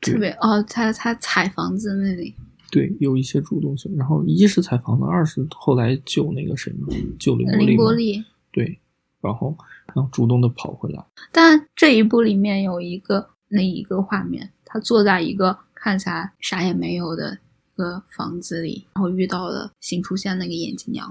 [0.00, 2.34] 对特别哦，他他踩房子那里，
[2.70, 3.94] 对，有一些主动性。
[3.96, 8.24] 然后一是踩房子，二是后来救那个谁嘛，救凌波凌丽嘛，波丽。
[8.52, 8.78] 对，
[9.20, 9.56] 然后
[9.94, 21.06] 然后主动的跑回来，但这一部里面有一个那一个画面，他坐在一个看起来啥也没有的一个房子里，然后遇到了新出现那个眼镜娘。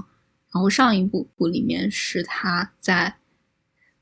[0.53, 3.13] 然后上一部部里面是他在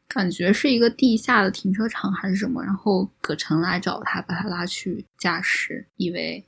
[0.08, 6.44] 感觉是一个地下的停车场还是什么，然后葛城来找他，把他拉去驾驶，以为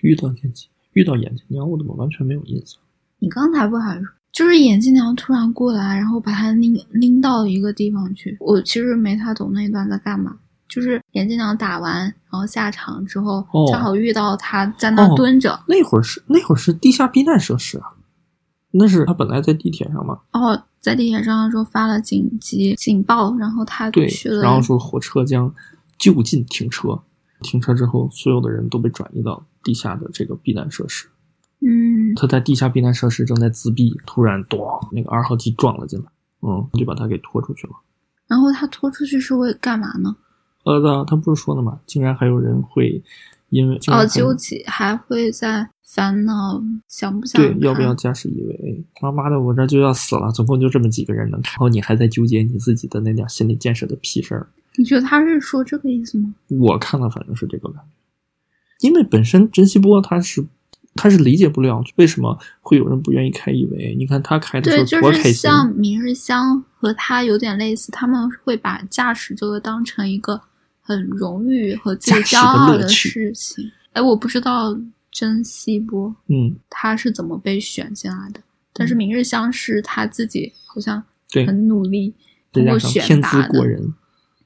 [0.00, 2.80] 遇到眼镜遇到眼镜娘，我怎么完全没有印象？
[3.18, 8.36] 你刚才不还说，就是眼镜娘突然过来，然后把他拎拎到一个地方去。
[8.40, 10.36] 我其实没太懂那一段在干嘛。
[10.74, 15.58] 就是眼镜娘打完，然后下场之后，哦正好遇到他在那哦蹲着。
[15.68, 17.86] 那会儿是那会儿是地下避难设施啊，
[18.72, 25.54] 那是他本来在地铁上嘛，哦在地铁上的时候发了紧急警报，然后他对去，了，然后说火车将
[25.96, 27.00] 就近停车，
[27.40, 31.06] 停车之后，所有的人都被转移到地下的这个避难设施。
[31.60, 34.60] 嗯，他在地下避难设施正在自闭，突然咚，
[34.92, 36.06] 那个二号机撞了进来，
[36.42, 37.72] 嗯，就把他给拖出去了。
[38.26, 40.14] 然后他拖出去是为干嘛呢？
[40.64, 41.78] 呃，他他不是说了吗？
[41.86, 43.02] 竟然还有人会
[43.50, 48.82] 因为哦，纠结还会在烦恼想不想对要不要驾驶 EVA？
[48.94, 54.48] 他妈的，我这就要死了，总共就这么几个人能看，然后你还在纠结你自己的那点心理建设的屁事儿。
[54.76, 56.34] 你觉得他是说这个意思吗？
[56.48, 57.80] 我看了，反正是这个感
[58.80, 60.44] 觉，因为本身珍惜波他是
[60.96, 63.96] 他是理解不了为什么会有人不愿意开 EVA。
[63.96, 70.40] 你看他开的时对，候就是多开心，像明日香和他有点类似，他们会把驾驶这个当成一个
[70.84, 73.70] 很荣誉和自己骄傲的事情。
[73.94, 74.78] 哎，我不知道
[75.10, 78.40] 真希波嗯，他是怎么被选进来的，
[78.72, 81.02] 但是明日香是他自己好像，
[81.46, 82.12] 很努力
[82.52, 83.94] 通过选拔的，过人，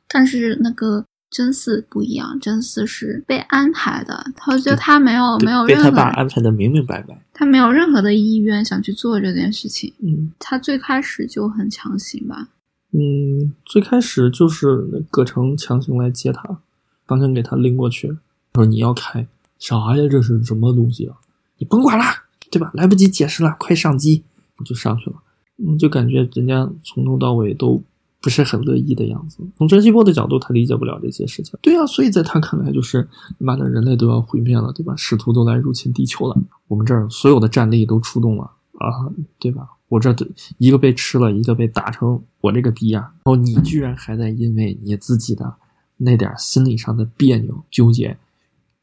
[0.07, 7.18] 但是那个真嗣不一样，真嗣是被安排的，他觉得他没有没有被他爸任何安排的明明白白。
[7.33, 12.48] 他没有任何的意愿想去做这件事情，嗯他最开始就很强行吧。
[12.92, 16.61] 嗯，最开始就是葛城强行来接他，
[17.07, 18.16] 强行给他拎过去，
[18.55, 19.27] 说你要开
[19.59, 20.09] 啥呀？
[20.11, 21.16] 这是什么东西啊？
[21.59, 22.05] 你甭管了，
[22.51, 22.70] 对吧？
[22.74, 24.24] 来不及解释了，快上机，
[24.57, 25.16] 我就上去了。
[25.59, 27.83] 嗯，就感觉人家从头到尾都
[28.22, 29.38] 不是很乐意的样子。
[29.59, 31.59] 从珍惜波的角度，他理解不了这些事情。
[31.61, 33.07] 对啊，所以在他看来，就是
[33.38, 34.94] 妈的，人类都要毁灭了，对吧？
[34.96, 39.68] 使徒都来入侵地球了，我们这儿所有的战力都出动了啊，对吧？
[39.88, 40.14] 我这
[40.58, 45.54] 一个被吃了，一个被打成我这个逼样，然后你居然还在因为你自己的
[45.96, 48.16] 那点心理上的别扭纠结，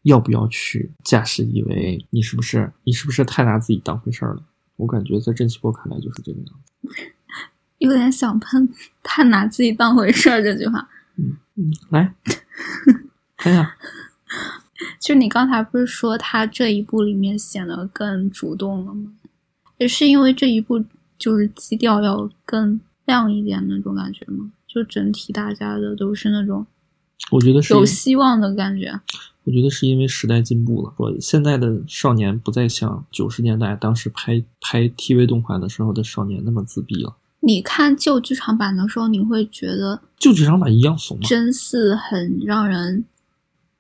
[0.04, 2.06] 要不要去驾驶 EVA？
[2.10, 4.44] 你是不是你是不是太拿自己当回事儿了？
[4.78, 6.90] 我感觉在郑希波看来就是这个样子。
[7.78, 8.68] 有点想喷
[9.04, 10.88] 太拿自己当回事儿这句话。
[11.18, 12.14] 嗯嗯，来，
[13.38, 13.78] 看一下，
[15.00, 19.14] 就你刚才不是说他这一步里面显得更主动了吗？
[19.78, 20.84] 也是因为这一部
[21.18, 24.52] 就是基调要更亮一点那种感觉吗？
[24.68, 26.66] 就整体大家的都是那种
[27.32, 29.00] 我觉得是有希望的感觉。
[29.46, 37.16] 我觉得是因为时代进步了，我现在的少年不再像九十年代当时拍拍 TV 动画的时候的少年那么自闭了。
[37.42, 43.06] 你看旧剧场版的时候，你会觉得旧剧场版一样怂吗，真嗣很让人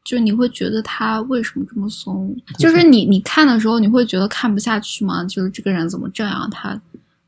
[0.05, 2.33] 就你会觉得他为什么这么怂？
[2.59, 5.25] 就是你你看的时候，你会觉得看不下去吗？
[5.25, 6.47] 就是这个人怎么这样？
[6.51, 6.79] 他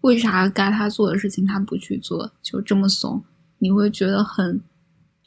[0.02, 2.32] 为啥该他做的事情他不去做？
[2.44, 3.22] 就这么怂，
[3.58, 4.62] 你会觉得很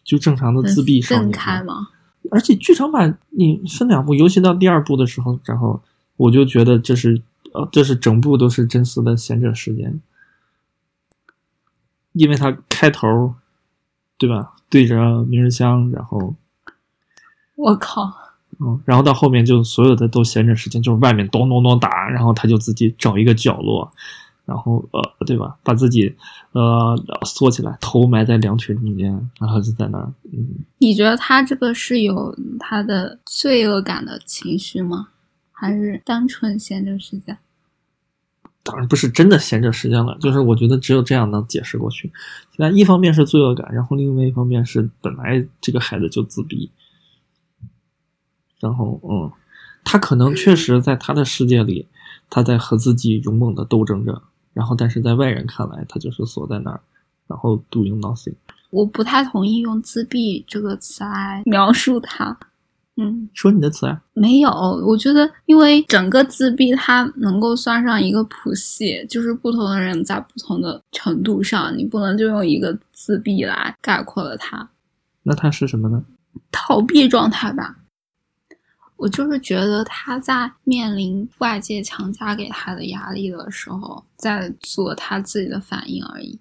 [0.04, 1.88] 就正常的自闭少愤年慨吗？
[2.30, 5.82] 而且剧场版你分两部，尤其到第二部的时候，然后
[6.16, 7.20] 我就觉得这是
[7.52, 10.00] 呃，这是整部都是真丝的贤者时间，
[12.12, 13.34] 因为他开头，
[14.16, 14.54] 对吧？
[14.68, 16.36] 对着明日香，然后
[17.64, 18.10] 我靠！
[18.58, 23.90] 嗯，然后到后面就所有的都闲着时间，就是外面咚咚咚打，然后他就自己找一个角落，
[24.44, 25.56] 然后呃，对吧？
[25.62, 26.14] 把自己
[26.52, 26.94] 呃
[27.24, 30.46] 缩起来，头埋在两腿中间，然后就在那儿，嗯，
[30.78, 35.08] 你觉得他这个是有他的罪恶感的情绪吗？
[35.52, 37.36] 还是单纯闲着时间？
[38.62, 42.12] 当然不是真的闲着时间了，就是我觉得只有这样能解释过去。
[42.58, 46.70] 那一方面是罪恶感，然后另外一方面是本来这个孩子就自闭，
[48.60, 49.30] 然后嗯，
[49.82, 51.88] 他可能确实在他的世界里，
[52.28, 56.80] 他在和自己勇猛的斗争着，然后但是在外人看来，他就是锁在那儿，
[57.26, 58.34] 然后 doing nothing。
[58.70, 62.38] 我不太同意用自闭这个词来描述他。
[62.96, 74.68] 嗯，说你的词啊，没有，我觉得因为整个自闭它能够算上一个谱系，就是不同的人在不同的程度上，你不能就用一个自闭来概括了它。
[75.22, 76.04] 那他是什么呢？
[76.52, 77.76] 逃避状态吧。
[79.00, 86.38] 我就是觉得他在面临外界强加给他的压力的时候，在做他自己的反应而已。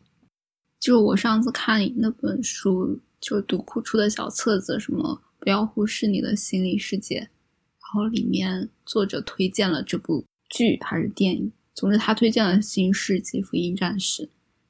[0.78, 14.24] 就是我上次看那本书，就是读库出的小册子，什么不要忽视你的心理世界，然后里面作者推荐了这部剧还是电影，总之他推荐了《新世纪福音战士》，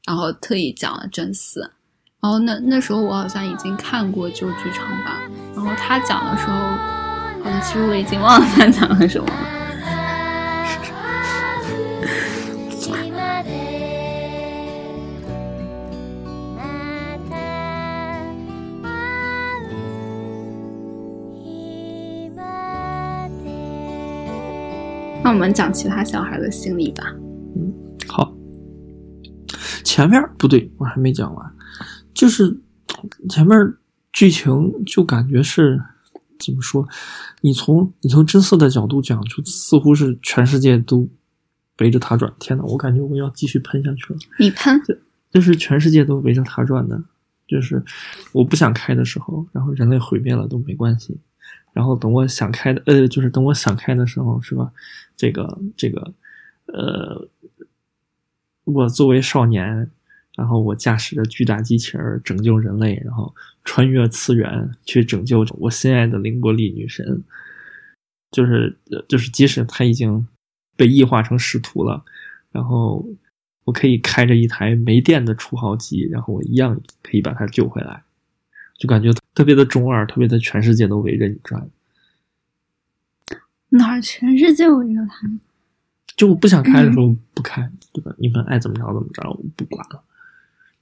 [0.05, 1.59] 然后特意讲了真嗣。
[2.21, 6.98] 然后那那时候我好像已经看过旧剧场版，然后他讲的时候，
[7.43, 9.33] 好像其实我已经忘了他讲了什么了。
[25.21, 27.03] 那我们讲其他小孩的心理吧。
[27.55, 27.71] 嗯
[28.07, 28.33] 好，
[29.83, 31.51] 前面不对，我还没讲完，
[32.15, 32.57] 就是
[33.29, 33.55] 前面
[34.11, 35.79] 剧情就感觉是
[36.39, 36.87] 怎么说？
[37.41, 41.07] 你从你从真嗣的角度讲，就似乎是全世界都
[41.79, 42.33] 围着他转。
[42.39, 44.19] 天呐，我感觉我要继续喷下去了。
[44.39, 44.81] 你喷，
[45.31, 47.01] 就是全世界都围着他转的，
[47.47, 47.83] 就是
[48.31, 51.17] 我不想开的时候，然后人类毁灭了都没关系。
[51.71, 54.71] 然后等我想开的，呃，就是等我想开的时候，是吧？
[55.15, 56.13] 这个这个，
[56.65, 57.29] 呃，
[58.63, 59.89] 我作为少年，
[60.39, 67.21] 然后我驾驶着巨大机器人拯救人类，然后穿越次元去拯救我心爱的凌波丽女神。
[68.31, 70.25] 就是呃就是，即使他已经
[70.77, 72.05] 被异化成使徒了，
[72.53, 73.05] 然后
[73.65, 78.03] 我可以开着一台没电的初号机，然后我一样可以把他救回来。
[78.77, 81.69] 就感觉特别的中二，特别的全世界都围着你转。
[83.69, 85.29] 哪儿全世界围着他？
[86.15, 88.13] 就我不想开的时候不开，对吧？
[88.17, 90.03] 你们爱怎么着怎么着，我不管了。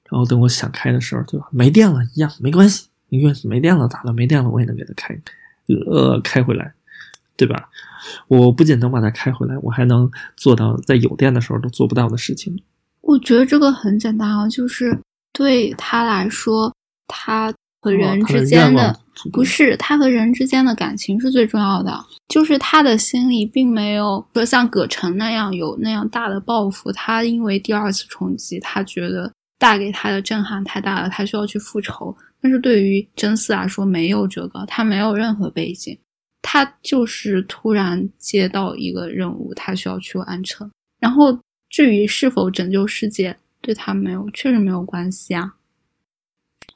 [0.10, 1.48] 然后等我想开的时候，对吧？
[1.52, 4.14] 没电了，一样没关系，没关系，没电了咋了？
[4.14, 5.18] 没电了我也能给它开，
[5.92, 6.74] 呃，开回来，
[7.36, 7.70] 对吧？
[8.28, 12.58] 我不仅能把它开回来，我还能做到在有电的时候都做不到的事情。
[13.02, 15.00] 我觉得这个很简单啊，就是
[15.32, 16.74] 对他来说，
[17.08, 17.54] 他。
[17.80, 19.00] 和人之间的
[19.32, 26.92] 不是他和人之间的感情是最重要的，就是他的心里并没有说像葛城那样有那样大的抱负。
[26.92, 32.16] 他因为第二次冲击，他觉得带给他的震撼太大了，他需要去复仇。
[32.42, 35.98] 但是对于真嗣来说，没有这个，他没有任何背景，
[36.42, 40.70] 他就是突然接到一个任务，他需要去完成。
[41.00, 41.38] 然后
[41.70, 45.56] 至于是否拯救世界，对他没有，确实没有关系啊。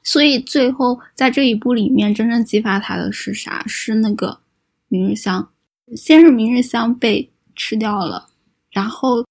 [0.02, 3.64] 所以最后在这一步里面，真正激发他的是啥？
[3.68, 4.40] 是那个
[4.88, 5.48] 明日香。
[5.94, 8.28] 先是明日香被吃掉了，
[8.70, 9.24] 然后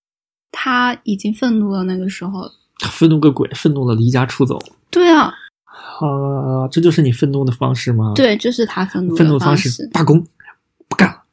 [0.51, 1.83] 他已经愤怒了。
[1.83, 2.49] 那个时候，
[2.89, 3.49] 愤怒个鬼！
[3.53, 4.59] 愤怒的离家出走。
[4.89, 5.33] 对啊，
[5.65, 8.13] 啊，这就是你愤怒的方式吗？
[8.15, 10.25] 对，这是他愤怒愤怒方式，罢工，
[10.87, 11.23] 不干了，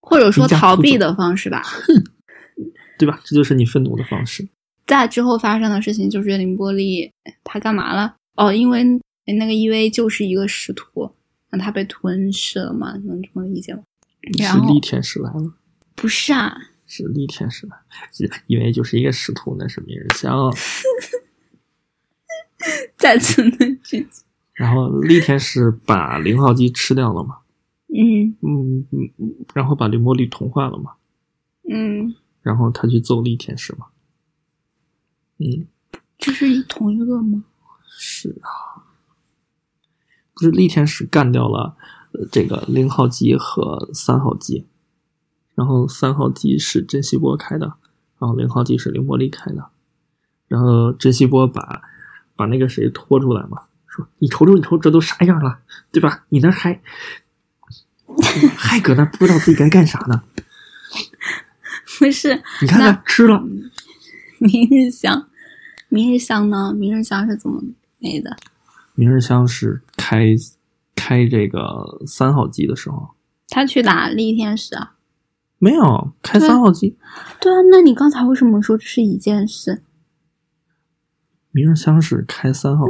[0.00, 1.62] 或者说逃避的方式吧。
[1.64, 2.04] 哼，
[2.98, 3.20] 对吧？
[3.24, 4.46] 这就是你愤怒的方式。
[4.86, 7.10] 在之后发生的事情就是凌波丽
[7.44, 8.14] 他干嘛了？
[8.36, 8.84] 哦，因为
[9.26, 11.10] 那个 EV 就是一个使徒，
[11.50, 12.92] 那他被吞噬了嘛？
[13.04, 13.82] 能这么理解吗？
[14.38, 15.52] 是力天使来了？
[15.94, 16.56] 不是啊，
[16.94, 17.76] 是力天使来，
[18.48, 20.54] 因为就是一个使徒，那是明日香。
[22.98, 24.06] 再次那句，
[24.52, 27.38] 然后力天使把零号机吃掉了嘛，
[27.88, 28.36] 嗯。
[28.42, 30.92] 嗯嗯，嗯然后把绿魔力同化了嘛，
[31.66, 33.86] 嗯，然后他去揍力天使嘛，
[35.38, 35.66] 嗯，
[36.18, 37.42] 这是同一个吗？
[37.88, 38.84] 是啊，
[40.34, 41.74] 不是力天使干掉了
[42.12, 44.66] 呃这个零号机和三号机，
[45.62, 47.66] 然后三号机是珍惜波开的，
[48.18, 49.64] 然后零号机是凌波利开的，
[50.48, 51.82] 然后珍惜波把
[52.34, 55.60] 把那个谁拖出来嘛，说你瞅瞅你瞅这都啥样了，
[55.92, 56.24] 对吧？
[56.30, 56.80] 你那还
[58.56, 60.24] 还搁那不知道自己该干啥呢？
[62.00, 63.40] 不是，你看那看吃了，
[64.40, 65.28] 明日香，
[65.88, 66.74] 明日香呢？
[66.74, 67.62] 明日香是怎么
[68.00, 68.36] 没的？
[68.96, 70.34] 明日香是开
[70.96, 73.10] 开这个三号机的时候
[73.46, 74.94] 他去打力天使啊？
[75.62, 76.96] 没有开对三号机，
[77.40, 79.80] 对啊，那你刚才为什么说这是一件事？
[81.52, 82.84] 明日香是开三号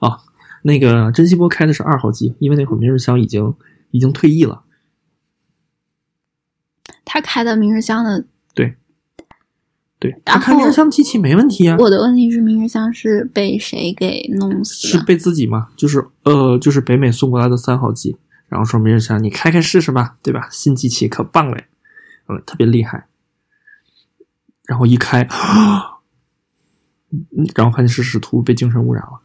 [0.00, 0.18] 啊，
[0.62, 3.54] 那个珍惜波开的是二号机，因为那会儿明日香已经
[3.92, 4.64] 已经退役了。
[7.04, 8.74] 他开的明日香的，对，
[10.00, 14.88] 对，他开明日后香机器没问题啊，我的问题是明日香是被谁给弄死？
[14.88, 18.16] 是被自己吗，就是呃，就是北美送过来的三号机，
[18.48, 20.48] 然后说明日香你开开试试吧，对吧？
[20.50, 21.66] 新机器可棒嘞，
[22.28, 23.06] 嗯，特别厉害。
[24.66, 25.96] 然后一开，嗯
[27.54, 29.20] 然后发现是使徒被精神污染了。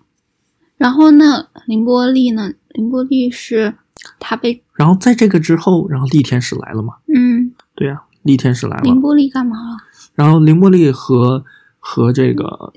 [0.78, 2.54] 然后那凌波丽呢？
[2.70, 3.76] 凌波丽是
[4.20, 6.98] 他被然后在这个之后，然后力天使来了嘛？
[7.14, 8.84] 嗯，对呀、力天使来了。
[8.84, 9.78] 凌波丽干嘛了？
[10.16, 11.44] 然后凌波丽和
[11.80, 12.72] 和这个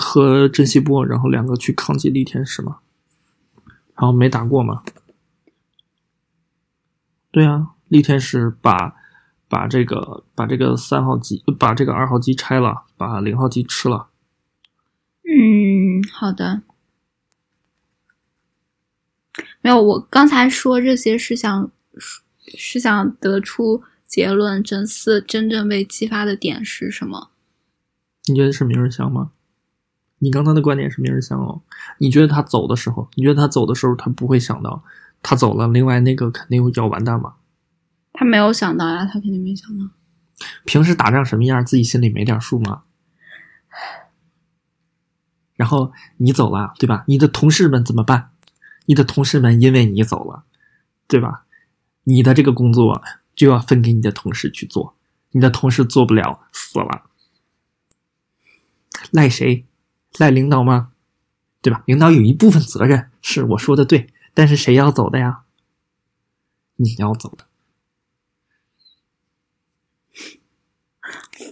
[0.00, 2.78] 和珍惜波，然后两个去抗击力天使嘛，
[3.94, 4.82] 然后没打过嘛。
[7.30, 8.94] 对啊，力天使把
[9.48, 14.08] 把这个把这个三号机把这个二号机拆了，把零号机吃了。
[15.22, 16.62] 嗯，好的。
[19.60, 21.70] 没有，我刚才说这些是想
[22.56, 27.30] 是想得出结论，真四真正被激发的点是什么？
[28.28, 29.32] 你觉得是明日香吗？
[30.18, 31.60] 你刚才的观点是明日香哦。
[31.98, 34.82] 你觉得他走的时候，你觉得他走的时候，他不会想到
[35.22, 37.34] 他走了，另外那个肯定要完蛋吗？
[38.16, 39.84] 他没有想到呀，他肯定没想到。
[40.64, 42.82] 平时打仗什么样，自己心里没点数吗？
[45.54, 47.04] 然后你走了，对吧？
[47.06, 48.30] 你的同事们怎么办？
[48.86, 50.44] 你的同事们因为你走了，
[51.06, 51.46] 对吧？
[52.04, 53.02] 你的这个工作
[53.34, 54.96] 就要分给你的同事去做，
[55.30, 57.04] 你的同事做不了，死了，
[59.10, 59.64] 赖谁？
[60.18, 60.92] 赖领导吗？
[61.62, 61.82] 对吧？
[61.86, 65.42] 领导有一部分责任，是我说的对，但是谁要走的呀？
[66.76, 67.46] 你要走的。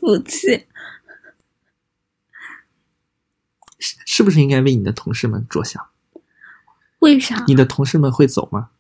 [0.05, 0.67] 服气。
[3.79, 5.85] 是是不是应该为你的同事们着想？
[7.01, 7.45] 为啥？
[7.47, 8.71] 你的同事们会走吗？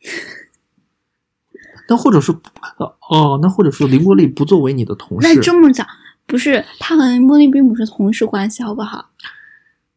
[1.88, 2.38] 那或者说，
[2.78, 5.86] 呃哦，那或者说林波丽不作为你的同事那，这么讲，
[6.26, 9.10] 不是他和林波丽并不是同事关系，好不好？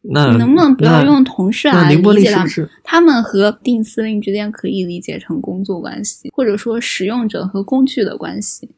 [0.00, 2.16] 那你能不能不要用同事来理解他们？
[2.16, 2.70] 丽是是？
[2.82, 8.68] 他们和定司令之间可以理解成工作关系，或者说使用者和工具的关系，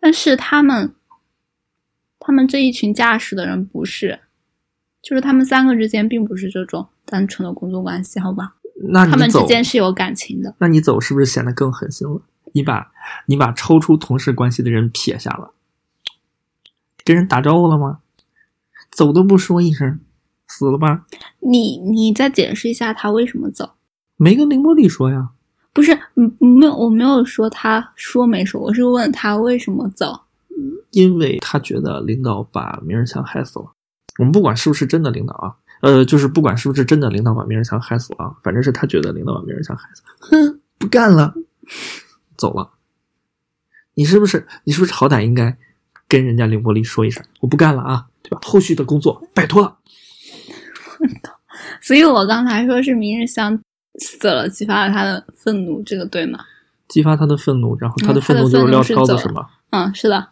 [0.00, 0.94] 但是他们，
[2.18, 4.20] 他们这一群驾驶的人不是，
[5.02, 8.54] 就是他们三个之间并不是这种单纯的工作关系，好吧？
[8.88, 10.54] 那他们之，间是有感情的。
[10.58, 12.22] 那你走是不是显得更狠心了？
[12.52, 12.90] 你把
[13.26, 15.52] 你把抽出同事关系的人撇下了，
[17.04, 18.00] 跟人打招呼了吗？
[18.90, 20.00] 走都不说一声，
[20.48, 21.04] 死了吧？
[21.40, 23.74] 你你再解释一下他为什么走？
[24.16, 25.30] 没跟林波丽说呀。
[25.72, 30.20] 不是，嗯，没有，我没有说他说没说，我是问他为什么走。
[30.90, 33.66] 因为他觉得领导把明日香害死了。
[34.18, 41.32] 我们不管是不是真的领导啊，呃，就是不管是不是真的领导把明日香害死了啊，反正是他觉得领导把明日香害死了，哼，不干了，
[42.36, 42.70] 走了。
[43.94, 45.56] 你是不是你是不是好歹应该
[46.08, 48.40] 跟人家凌波丽说一声，我不干了啊，对吧？
[48.42, 49.78] 后续的工作拜托了。
[51.80, 53.58] 所以我刚才说是明日香
[53.98, 56.38] 死了，激发了他的愤怒，这个对吗？
[56.88, 59.48] 激发他的愤怒，然后他的愤怒就是撂挑子是吗？
[59.70, 60.28] 嗯，是的。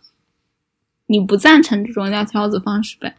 [1.06, 3.16] 你不赞成这种撂挑子方式呗？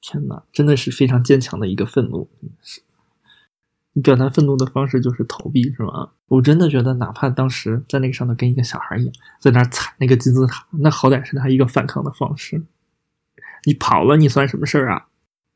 [0.00, 2.30] 天哪，真的是非常坚强的一个愤怒，
[2.62, 2.80] 是。
[3.92, 6.10] 你表达愤怒的方式就是逃避，是吗？
[6.28, 12.62] 我真的觉得，哪怕当时在那个上头跟一个小孩一样，在那踩那个金字塔，那好歹是他一个反抗的方式。
[13.64, 15.07] 你跑了，你算什么事儿啊？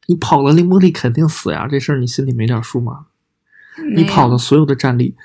[0.07, 3.07] 你跑了，凌波丽肯定死呀，这事儿你心里没点数吗？
[3.95, 5.17] 你跑了所有的战力，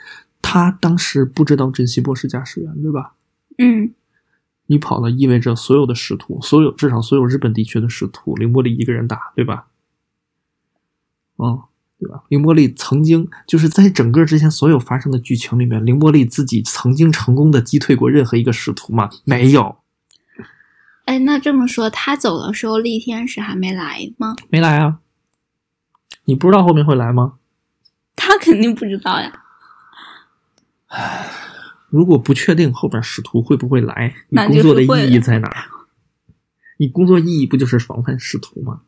[0.42, 3.14] 他当时不知道珍惜波是驾驶员，对吧？
[3.58, 3.94] 嗯，
[4.68, 9.68] 你跑了，意味着所有的使徒，所有至少所有日本地区的使徒，凌波丽一个人打，对吧？
[11.38, 11.60] 嗯，
[12.00, 12.24] 对吧？
[12.30, 19.10] 凌波丽曾经就是在整个之前所有发生的剧情里面，凌波丽自己曾经成功的击退过任何一个使徒吗？
[19.26, 19.78] 没有，
[21.08, 24.36] 哎，那这么说，他走的时候，厉天使还没来吗？
[24.50, 25.00] 没来啊。
[26.26, 27.36] 你不知道后面会来吗？
[28.16, 29.32] 他肯定不知道呀。
[31.90, 35.64] 如果不确定后边使徒会不会来，你工作的意义在哪儿？
[36.78, 38.82] 你工作意义不就是防范使徒吗？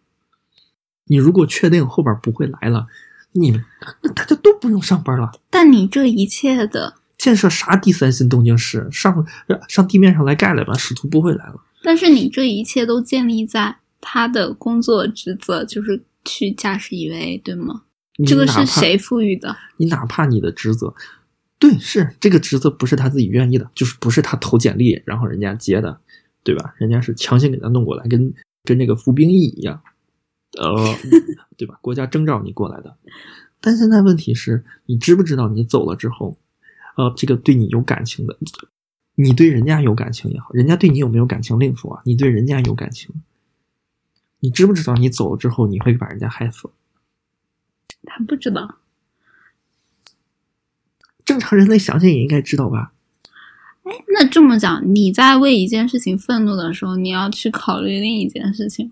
[1.06, 2.88] 你如果确定后边不会来了，
[3.32, 3.64] 你们
[4.02, 5.32] 那大家都不用上班了。
[5.50, 8.90] 但你这一切的，建设啥第三新东京市？
[8.92, 9.26] 上
[9.70, 11.62] 上地面上来盖来吧，使徒不会来了。
[11.84, 17.84] 但是你这一切都建立在他的工作职责，就是去驾驶 EVA，对吗？
[18.26, 19.56] 这个是谁赋予的？
[19.78, 20.94] 你哪怕你的职责，
[21.58, 26.02] 对，是这个职责不是他自己愿意的，就是不是他投简历然后人家接的，
[26.44, 26.74] 对吧？
[26.78, 28.34] 人家是强行给他弄过来，跟
[28.66, 29.82] 跟那个服兵役一样，
[30.58, 30.76] 呃，
[31.56, 31.80] 对吧？
[31.82, 32.98] 国家征召你过来的。
[33.62, 36.38] 但现在问题是你知不知道你走了之后，
[36.98, 38.38] 呃，这个对你有感情的，
[39.22, 42.02] 你对人家有感情也好，人家对你有没有感情另说啊。
[42.06, 43.14] 你对人家有感情，
[44.40, 46.70] 你知不知道你走了之后你会把人家害死？
[48.06, 48.78] 他不知道。
[51.26, 52.94] 正常人类想想也应该知道吧？
[53.84, 58.90] 哎那这么讲，你在为一件事情愤怒的时候，你要去考虑另一件事情。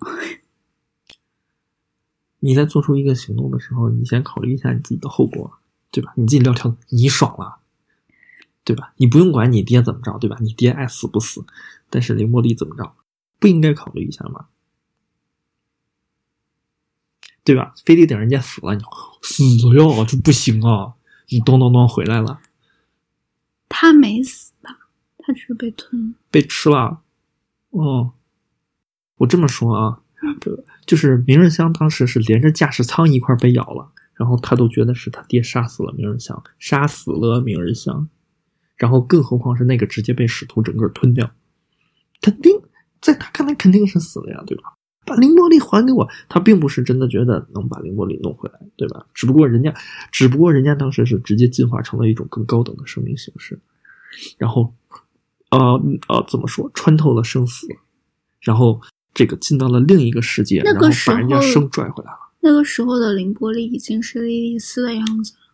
[2.42, 5.54] 你在做出一个行动的时候，你先考虑一下你自己的后果，
[5.90, 6.12] 对吧？
[6.18, 7.60] 你自己撂挑子，你爽了，
[8.68, 8.92] 对吧？
[8.98, 10.36] 你不用管你爹怎么着，对吧？
[10.42, 11.46] 你爹爱死不死，
[11.90, 12.92] 但是林茉莉怎么着，
[13.40, 14.48] 不应该考虑一下吗？
[17.46, 17.74] 对吧？
[17.86, 18.82] 非得等人家死了，你
[19.22, 20.96] 死了呀，这不行啊！
[21.30, 22.42] 你咚咚咚回来了，
[23.70, 24.90] 他没死吧？
[25.18, 26.14] 他只是被吞。
[26.30, 27.02] 被吃了。
[27.70, 28.12] 哦，
[29.16, 30.02] 我这么说啊，
[30.42, 38.10] 这就是明日香当时是连着驾驶舱一块被咬了，然后他都觉得是他爹杀死了明日香，杀死了明日香，
[38.78, 41.30] 然后更何况是那个直接被使徒整个吞掉，
[42.22, 42.52] 肯定
[43.02, 44.74] 在他看来肯定是死了呀，对吧？
[45.06, 49.06] 把凌波丽还给我，他并不是真的觉得能把凌波丽弄回来，对吧？
[49.14, 49.74] 只不过人家，
[50.12, 53.58] 只不过人家当时是直接进化成了一种更高等的生命形式，
[54.38, 54.74] 然后，
[55.52, 57.66] 呃呃，怎么说，穿透了生死，
[58.42, 58.82] 然后
[59.14, 62.20] 这个进到了另一个世界，然后那个时把人家生拽回来了。
[62.42, 65.47] 那个时候的凌波丽已经是莉莉丝的样子了。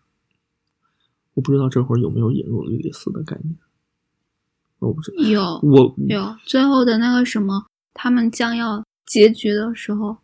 [1.34, 3.55] 我不知道这会儿有没有引入莉莉丝的概念，
[4.79, 5.23] 我不知道。
[5.23, 10.17] 有我有，最后的那个什么，他们将要结局的时候，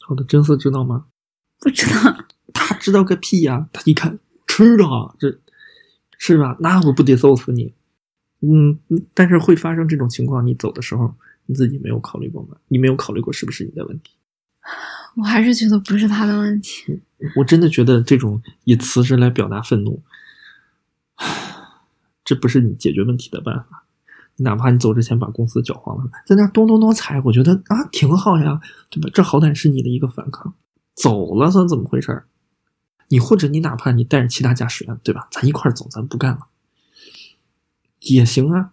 [0.00, 1.06] 好的，真丝知道吗？
[1.60, 2.26] 不知道。
[2.54, 5.38] 他知道个屁呀、他一看知道，这
[6.18, 6.56] 是吧？
[6.60, 7.72] 那我不得揍死你？
[8.40, 11.14] 嗯，嗯但是会发生这种情况，你走的时候
[11.46, 12.56] 你自己没有考虑过吗？
[12.68, 14.12] 你没有考虑过是不是你的问题？
[15.16, 17.00] 我还是觉得不是他的问题。
[17.36, 20.02] 我真的觉得这种以辞职来表达愤怒，
[22.24, 23.84] 这不是你解决问题的办法。
[24.36, 28.60] 你哪怕你走之前把公司搅黄了，在那咚咚咚踩，我觉得啊挺好呀，
[28.90, 29.10] 对吧？
[29.12, 30.54] 这好歹是你的一个反抗。
[30.94, 32.26] 走了算怎么回事儿？
[33.08, 35.28] 你或者你哪怕你带着其他驾驶员，对吧？
[35.30, 36.46] 咱一块儿走，咱不干了，
[38.00, 38.72] 也行啊。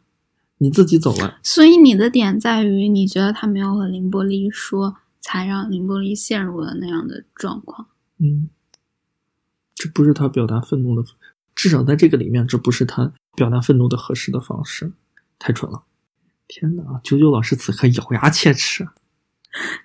[0.61, 7.87] 你自己走了，所以你的点在于，你觉得他没有和林波丽说，才让林波丽陷入了那样的状况。
[8.17, 8.49] 嗯，
[9.73, 11.09] 这不是他表达愤怒的，
[11.59, 14.93] 至少在这个里面，这不是他表达愤怒的合适的方式，
[15.37, 15.83] 太蠢了！
[16.47, 18.87] 天哪，九九老师此刻咬牙切齿，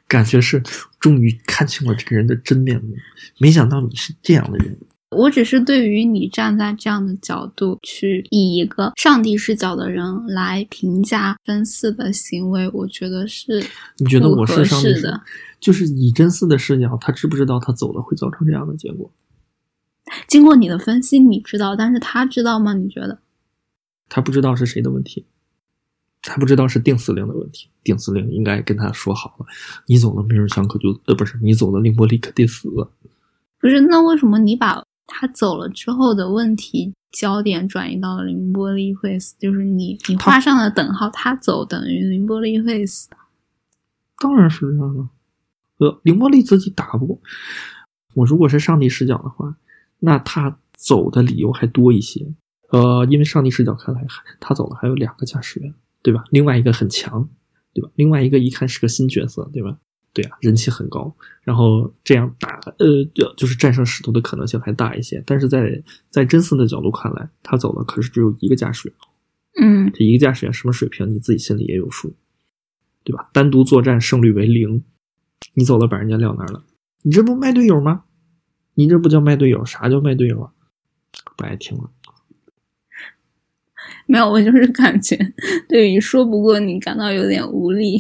[0.07, 0.63] 感觉是
[1.01, 2.95] 终于看清了这个人的真面目，
[3.39, 4.79] 没想到你是这样的人。
[5.11, 13.61] 我只是对于你站在这样的角度去以一个上帝视角的人来评价真嗣的行为，我觉得是
[13.97, 15.21] 你觉得我是上帝的。
[15.59, 19.11] 就是以真嗣的视角，他知不知道他走了会造成这样的结果？
[20.29, 22.75] 经过你的分析，你知道，但是他知道吗？
[22.75, 23.19] 你觉得？
[24.09, 25.27] 他不知道是谁的问题，
[26.23, 27.71] 他不知道是定司令的问题。
[27.83, 29.47] 定司令应该跟他说好了，
[29.87, 32.69] 你走了，明日香可就呃不是你走了，凌波丽可得死。
[33.59, 39.35] 不是，那为什么你把他走了之后的问题焦点转移到了凌波丽会死？
[39.39, 43.09] 就是你你画上了等号，他走等于凌波丽会死。
[44.19, 45.09] 当然是这样了。
[45.79, 47.21] 呃，凌波丽自己打不过。
[48.15, 49.57] 我如果是上帝视角的话，
[50.05, 52.27] 那他走的理由还多一些。
[52.71, 54.05] 呃，因为上帝视角看来，
[54.39, 56.25] 他走了还有两个驾驶员，对吧？
[56.31, 57.29] 另外一个很强，
[57.73, 57.89] 对吧？
[57.95, 59.79] 另外一个一看是个新角色，对吧？
[60.13, 65.23] 对啊，人气很高，然后这样打，呃，就就是战胜使徒的可能性还大一些。
[65.27, 68.97] 但是在在真嗣的角度看来，他走了可是只有一个驾驶员，
[69.61, 72.15] 嗯，这一个驾驶员什么水平，你自己心里也有数，
[73.03, 73.31] 对吧？
[73.33, 74.85] 单独作战胜率为零，
[75.55, 76.63] 你走了把人家撂那儿了，
[77.03, 78.05] 你这不卖队友吗？
[78.75, 80.53] 你这不叫卖队友，啥叫卖队友啊？
[81.37, 81.91] 不爱听了。
[84.07, 85.17] 没有，我就是感觉
[85.69, 87.99] 对于说不过你感到有点无力。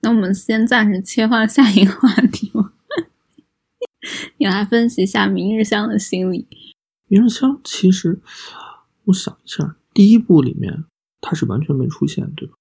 [0.00, 2.72] 那我们先暂时切换下一个话题吧。
[4.38, 6.48] 你来分析一下明日香的心理。
[7.06, 8.20] 明日香其实，
[9.04, 10.84] 我想一下，第一部里面
[11.20, 12.54] 他是完全没出现，对吧？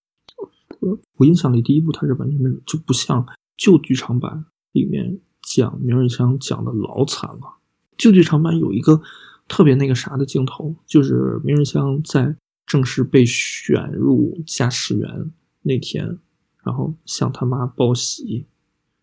[1.17, 3.25] 我印象里第一部他是完全没，就不像
[3.57, 5.19] 旧剧场版里面
[5.55, 7.57] 讲明日香讲的老惨了。
[7.97, 9.01] 旧剧场版有一个
[9.47, 12.35] 特别那个啥的镜头，就是明日香在
[12.65, 15.31] 正式被选入驾驶员
[15.63, 16.17] 那天，
[16.63, 18.45] 然后向他妈报喜，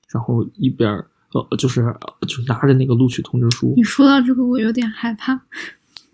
[0.09, 1.95] 然后一边呃就是
[2.27, 3.75] 就拿着那个录取通知书。
[3.77, 5.41] 你说到这个，我有点害怕。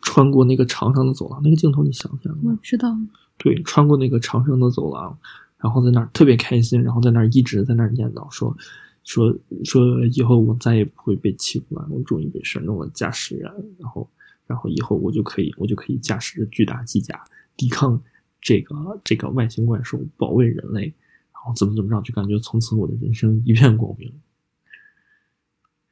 [0.03, 2.37] 穿过那个长长的走廊，那个镜头你想想。
[2.43, 2.95] 我知道。
[3.39, 5.17] 对，穿过那个长长的走廊。
[5.57, 8.55] 然后在那儿特别开心，然后在那儿一直在那儿念叨说，
[9.05, 9.33] 说
[9.65, 14.11] 说以后我再也不会被欺负了，我终于被选中了驾驶员，然后
[14.47, 17.23] 然后以后我就可以我就可以驾驶着巨大机甲
[17.57, 18.03] 抵抗
[18.41, 20.87] 这个这个外星怪兽，保卫人类，
[21.33, 24.13] 然后怎么怎么着，就感觉从此我的人生一片光明。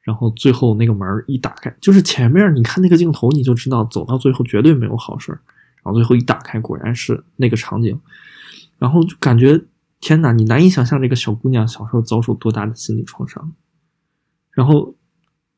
[0.01, 5.31] 然后最后那个门一打开，就是前面你看那个镜头，你就知道走到最后绝对没有好事
[5.81, 7.97] 然后最后一打开，果然是那个场景。
[8.77, 9.63] 然后就感觉
[10.03, 13.55] 天哪，你难以想象这个小姑娘小时候遭受多大的心理创伤。
[14.51, 14.95] 然后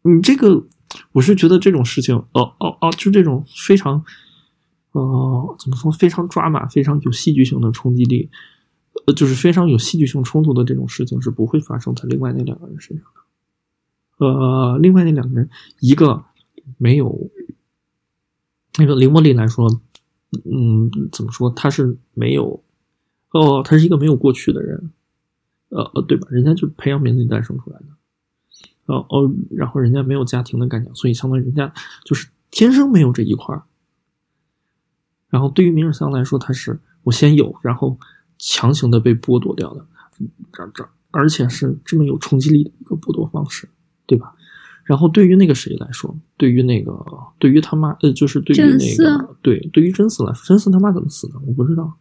[0.03, 0.67] 你这个，
[1.13, 4.05] 我是觉得这种事情，哦哦哦，就这种非常，
[4.91, 8.29] 呃，怎么说，非常抓马、非常有戏剧性的冲击力，
[9.07, 14.27] 呃，就是非常有戏剧性冲突的这种事情是不会发生在另外那两个人身上的。
[14.27, 16.23] 呃，另外那两个人，一个
[16.77, 17.31] 没有
[18.77, 19.67] 那个林茉莉来说，
[20.43, 22.63] 嗯，怎么说，他是没有。
[23.35, 24.91] 哦，他是一个没有过去的人，
[25.67, 26.25] 呃呃，对吧？
[26.31, 27.85] 人家就培养皿里诞生出来的，
[28.85, 31.73] 哦哦，然后人家没有家庭的概念，所以相当于人家
[32.05, 33.63] 就是天生没有这一块儿。
[35.29, 37.99] 然后对于明日香来说，他是我先有，然后
[38.37, 39.85] 强行的被剥夺掉的，
[40.53, 43.67] 这这，而且是这么有冲击力的一个剥夺方式，
[44.05, 44.33] 对吧？
[44.85, 47.05] 然后对于那个谁来说，对于那个
[47.37, 51.35] 对于他妈，呃，就是对于那个对，对于真丝来说，真丝他妈怎么死的？
[51.45, 51.93] 我不知道。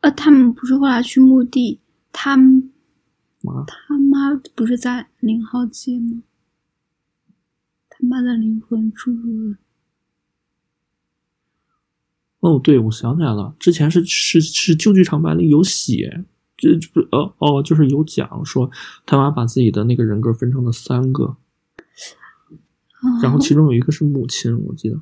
[0.00, 1.80] 呃，他们不是后来去墓地，
[2.12, 2.36] 他
[3.66, 6.22] 他妈不是在零号街吗？
[7.88, 9.56] 他妈的灵魂出入了。
[12.40, 16.24] 哦，对，我想起来了，之前是是是旧剧场版里有写，
[16.56, 18.70] 这不哦哦，就是有讲说
[19.04, 21.36] 他妈把自己的那个人格分成了三个，
[23.20, 25.00] 然后其中有一个是母亲，我记得。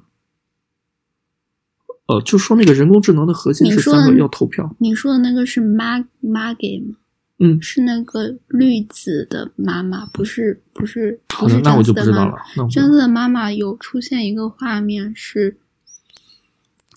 [2.06, 4.74] 呃，就说那个人工智能的核心是三个要投票。
[4.78, 6.94] 你说的那个是妈妈给吗？
[7.38, 11.20] 嗯，是那个绿子的妈妈，不是不是。
[11.34, 12.36] 好的，那我就不知道了。
[12.70, 15.58] 真子的妈妈有出现一个画面，是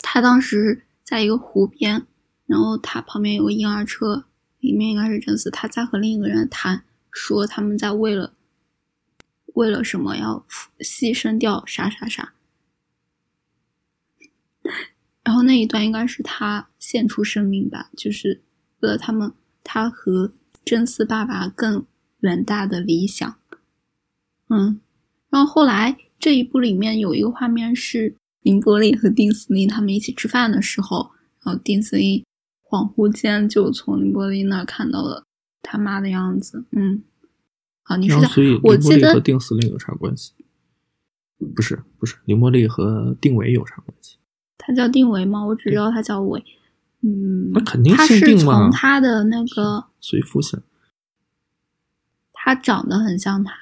[0.01, 2.05] 她当时在一个湖边，
[2.45, 4.23] 然后她旁边有个婴儿车，
[4.59, 8.31] 里面应该是真子，她在和另一个人谈，说他们在为了
[9.55, 10.45] 为了什么要
[10.79, 12.31] 牺牲掉啥啥啥。
[15.23, 18.41] 然后那一段应该是他献出生命吧，就是
[18.79, 19.31] 为了他们，
[19.63, 20.31] 他和
[20.65, 21.85] 真丝爸爸更
[22.21, 23.37] 远大的理想。
[24.49, 24.79] 嗯，
[25.29, 31.11] 然后后来这一部里面有一个画面是林伯利和丁司令他们一起吃饭的时候，
[31.43, 32.23] 然后丁司令
[32.63, 35.23] 恍惚间就从林伯利那儿看到了
[35.61, 36.65] 他妈的样子。
[36.71, 37.03] 嗯，
[37.83, 40.33] 好，你说所以林柏利和丁司令有啥关系？
[41.55, 44.17] 不是，不是，林伯利和丁伟有啥关系？
[44.59, 45.43] 他叫定维吗？
[45.43, 46.43] 我只知道他叫伟。
[47.01, 50.61] 嗯，那肯定是定从他的那个随父姓，
[52.33, 53.53] 他长得很像他，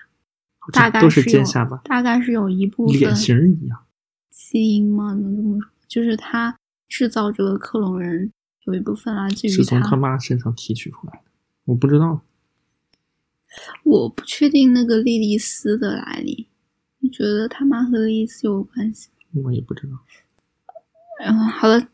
[0.73, 1.43] 大概是有
[1.83, 3.85] 大概是有一部分脸型一样，
[4.31, 5.13] 基因吗？
[5.13, 5.69] 能这么说？
[5.87, 6.57] 就是他
[6.89, 8.31] 制造这个克隆人
[8.65, 11.31] 有一部分来自于是从他妈身上提取出来的，
[11.65, 12.21] 我不知道，
[13.83, 16.47] 我不确定那个莉莉丝的来历，
[16.97, 19.09] 你觉得他妈和莉莉丝有关系？
[19.43, 19.99] 我也不知道。
[21.19, 21.87] 嗯，好了，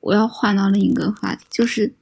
[0.00, 1.94] 我要换到另一个话题，就是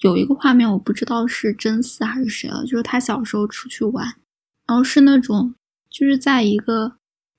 [0.00, 4.04] 有一个画面，我不知道是真丝还是谁了，就是他小时候出去玩，
[4.66, 5.54] 然后是那种
[5.90, 6.96] 就是在一个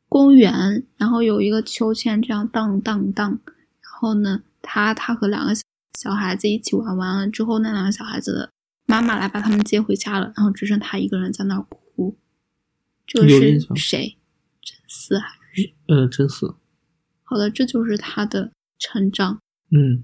[0.09, 5.53] 公园，然后有一个秋千这样荡荡荡，然后呢，他他和两个
[5.97, 8.49] 小孩子一起玩完了之后，那两个小孩子的
[8.85, 12.17] 妈妈来把他们接回家了，然后只剩他一个人在那儿哭，
[13.07, 14.17] 这个是谁？
[14.61, 16.55] 真丝还是呃真丝？
[17.31, 20.03] 好的，这就是他的成长，嗯，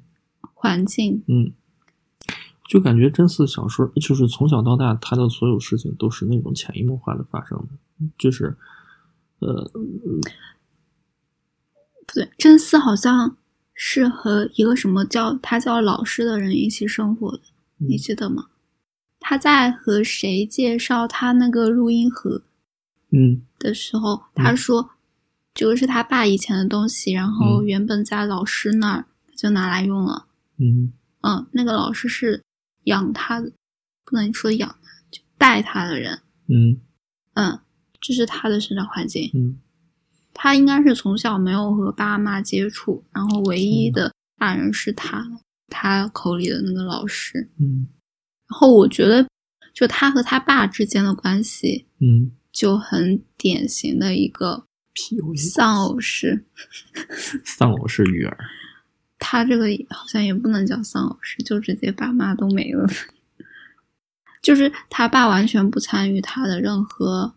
[0.53, 1.51] 环境，嗯，
[2.69, 8.55] 就感觉真嗣小说就是从小到大，他的所有事情都是那种潜移默化的发生的，就是，
[9.39, 10.21] 呃，不
[12.13, 13.35] 对，真嗣好像
[13.73, 17.41] 是和一个什么叫他叫老师的人一起生活的，
[17.79, 18.45] 嗯你记得吗？
[19.19, 22.41] 他在和谁介绍他那个录音盒
[23.11, 23.41] 嗯。
[23.59, 24.91] 的时候，他说
[25.57, 29.05] 这个是他爸以前的东西，然后嗯原本在老师那儿
[29.35, 30.27] 就拿来用了。
[30.59, 32.43] 嗯嗯，那个老师是
[32.83, 33.51] 养他的，
[34.05, 36.19] 不能说养他，就带他的人。
[36.47, 36.79] 嗯
[37.33, 37.59] 嗯，
[37.99, 39.31] 这是他的生长环境。
[39.33, 39.57] 嗯
[40.39, 45.25] 他应该是从小没有和爸妈接触，然后唯一的大人是他，
[45.67, 47.49] 他口里的那个老师。
[47.59, 47.87] 嗯
[48.47, 49.27] 然后我觉得，
[49.73, 54.66] 就他和他爸之间的关系嗯就很典型的一个
[54.97, 56.43] ，PUA 丧偶式。
[57.45, 58.37] 丧偶式育儿，
[59.19, 62.87] 他这个好像也不能叫丧偶式，就直接爸妈都没了。
[64.41, 67.35] 就是他爸完全不参与他的任何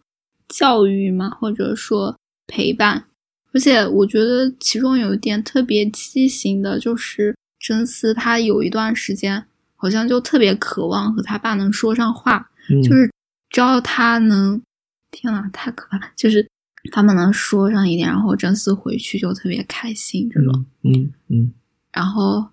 [0.48, 3.04] 教育嘛，或者说陪伴。
[3.52, 9.44] 而且我觉得其中有一点特别畸形的，就是真丝他有一段时间
[9.74, 13.10] 好像就特别渴望和他爸能说上话，嗯就是
[13.48, 14.62] 只要他能，
[15.10, 16.12] 天呐，太可怕！
[16.14, 16.48] 就是
[16.92, 20.64] 他们能说上一点，然后真嗣回去就特别开心这种。
[20.82, 21.54] 嗯嗯嗯
[21.92, 22.48] 然后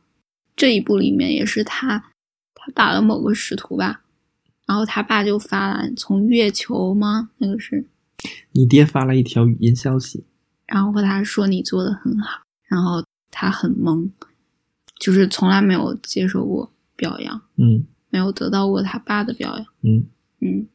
[0.56, 2.12] 这一部里面也是他，
[2.56, 4.02] 他打了某个使徒吧，
[4.66, 7.30] 然后他爸就发了从月球吗？
[7.38, 7.88] 那个是，
[8.52, 10.26] 你爹发了一条语音消息，
[10.66, 14.10] 然后和他说你做的很好，然后他很懵，
[15.00, 19.66] 就是从来没有接受过表扬，嗯没有得到过他爸的表扬。
[19.84, 20.06] 嗯，
[20.42, 20.68] 嗯，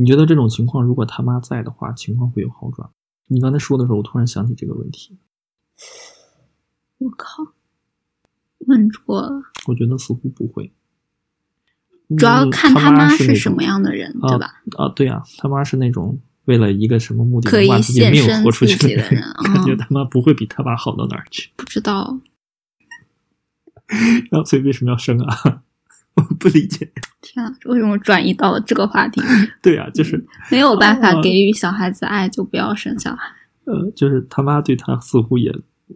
[0.00, 2.88] 你觉得这种情况如果他妈在的话，情况会有好转？
[3.26, 5.18] 你刚才说的时候，我突然想起这个问题，
[6.98, 7.42] 我靠，
[8.60, 10.72] 问错了，我觉得似乎不会。
[12.16, 14.62] 主要看他妈是什么样的人，啊对吧？
[14.78, 21.50] 啊，对啊，他妈是那种为了一个什么目的可以能把自己的命献身活出去的人感觉嗯他妈不会比他爸好到哪儿去。
[21.56, 22.18] 不知道，
[24.30, 25.62] 然后所以为什么要生啊？
[26.18, 26.90] 我 不理解。
[27.22, 29.20] 天啊，为什么转移到了这个话题？
[29.62, 33.28] 对啊，就是没有办法啊给予小孩子爱，就不要生小孩。
[33.64, 35.52] 呃，就是他妈对他似乎也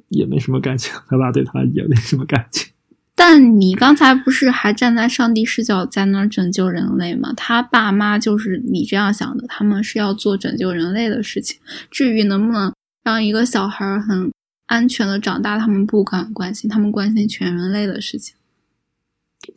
[0.08, 2.70] 也没什么感情，他爸对他也没什么感情。
[3.14, 7.32] 但你刚才不是还站在上帝视角在那儿拯救人类吗？
[7.36, 11.60] 他爸妈就是你这样想的，他们是要做拯救人类的事情。
[11.90, 12.72] 至于能不能
[13.04, 14.32] 让一个小孩儿很
[14.66, 18.34] 安全的长大，他们不敢关心，他们关心全人类的事情。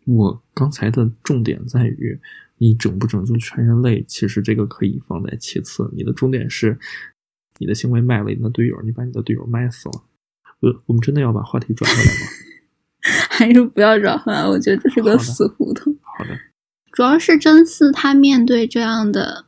[0.05, 2.19] 我刚才的重点在于，
[2.57, 5.89] 你拯不拯救全人类，其实这个可以放在其次。
[5.95, 6.77] 你的重点是，
[7.59, 10.03] 你的行为卖了你的队友，你把你的队友卖死了。
[10.61, 12.27] 呃，我们真的要把话题转回来吗？
[13.29, 15.95] 还是不要转回来，我觉得这是个死胡同。
[16.01, 16.31] 好的，
[16.91, 19.45] 主要是真嗣他面对这样的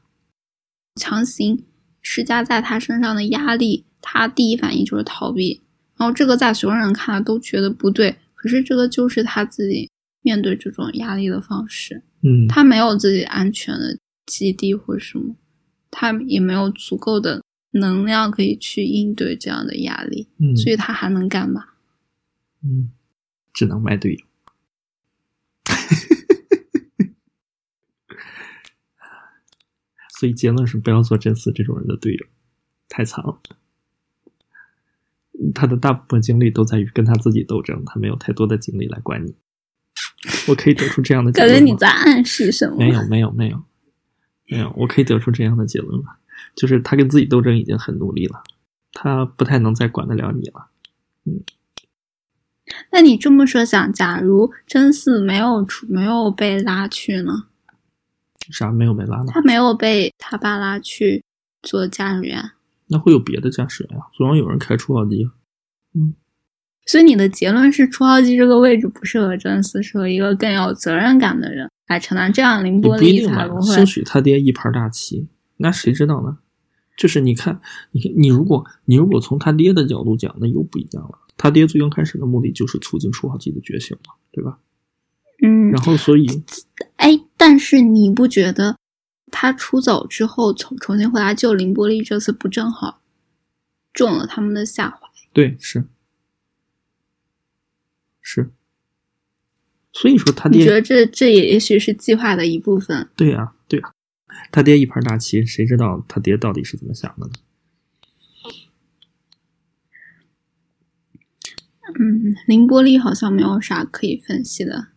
[0.96, 1.64] 强行
[2.02, 5.62] 施加在他身上的压力，他第一反应就是逃避。
[5.98, 9.90] 然后这个在所有人看来都觉得不对，可是这个就是他自己
[10.28, 12.04] 面对这种压力的方式。
[12.22, 15.38] 嗯，他没有自己安全的基地或什么，
[15.90, 21.64] 他也没有足够的能量可以去应对这样的压力，嗯，所以他还能干嘛？
[22.62, 22.92] 嗯，
[23.54, 24.20] 只能卖队友。
[30.20, 32.26] 所以结论是不要做真嗣这种人的队友，
[32.90, 33.40] 太惨了。
[35.54, 39.36] 他的大部分精力都在于跟他自己斗争，他没有太多的精力来管你。
[40.48, 41.66] 我可以得出这样的结感论吗？
[41.68, 42.78] 觉你在暗示什么？
[42.78, 43.64] 没有，没有，没有，
[44.48, 44.74] 没有。
[44.78, 46.20] 我可以得出这样的结论吧？
[46.56, 48.44] 就是他跟自己斗争已经很努力了，
[48.94, 50.68] 他不太能再管得了你了。
[51.26, 51.44] 嗯
[52.92, 57.46] 那你这么设想，假如真嗣没有出没有被拉去呢？
[58.52, 59.28] 啥没有被拉呢？
[59.28, 61.24] 他没有被他爸拉去
[61.62, 62.52] 做驾驶员，
[62.88, 65.32] 那会有别的驾驶员呀，总要有人开初号机啊。
[66.88, 72.32] 所以你的结论是初号机这个位置不适合真嗣，适合一个更有责任感的人来承担。
[72.34, 75.28] 这样凌也波丽不一定吧才不，会兴许他爹一盘大棋，
[75.58, 76.38] 那谁知道呢？
[76.98, 77.60] 就是你看，
[77.92, 81.20] 你看，你如果你如果从他爹的角度讲，那又不一样了。
[81.36, 84.58] 他爹最刚开始的目的就是促进初号机的觉醒嘛，对吧？
[85.44, 86.26] 嗯然，后所以
[86.96, 88.76] 哎，但是你不觉得
[89.30, 93.02] 他出走之后重重新回来救凌波丽，这次不正好
[93.94, 95.00] 中了他们的下怀？
[95.34, 95.84] 对是
[98.30, 98.52] 是，
[99.94, 103.10] 所以说他爹你觉得这这也也许是计划的一部分？
[103.16, 103.94] 对呀、对呀、
[104.52, 107.34] 他爹一盘大棋，谁知道他爹到底是怎么想的呢？
[111.98, 114.90] 嗯，凌波丽好像没有啥可以分析的。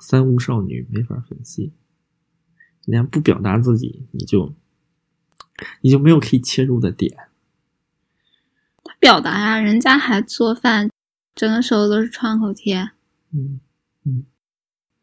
[0.00, 1.72] 三无少女没法分析，
[2.86, 4.52] 人家不表达自己，你就
[5.82, 7.16] 你就没有可以切入的点。
[8.82, 10.90] 他表达呀，人家还做饭，
[11.38, 12.90] 整个手都是创口贴。
[13.32, 13.60] 嗯
[14.04, 14.24] 嗯，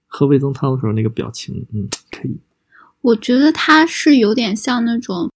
[0.06, 2.38] 喝味增汤的时候那个表情，嗯，可以。
[3.00, 5.32] 我觉得他是有点像那种，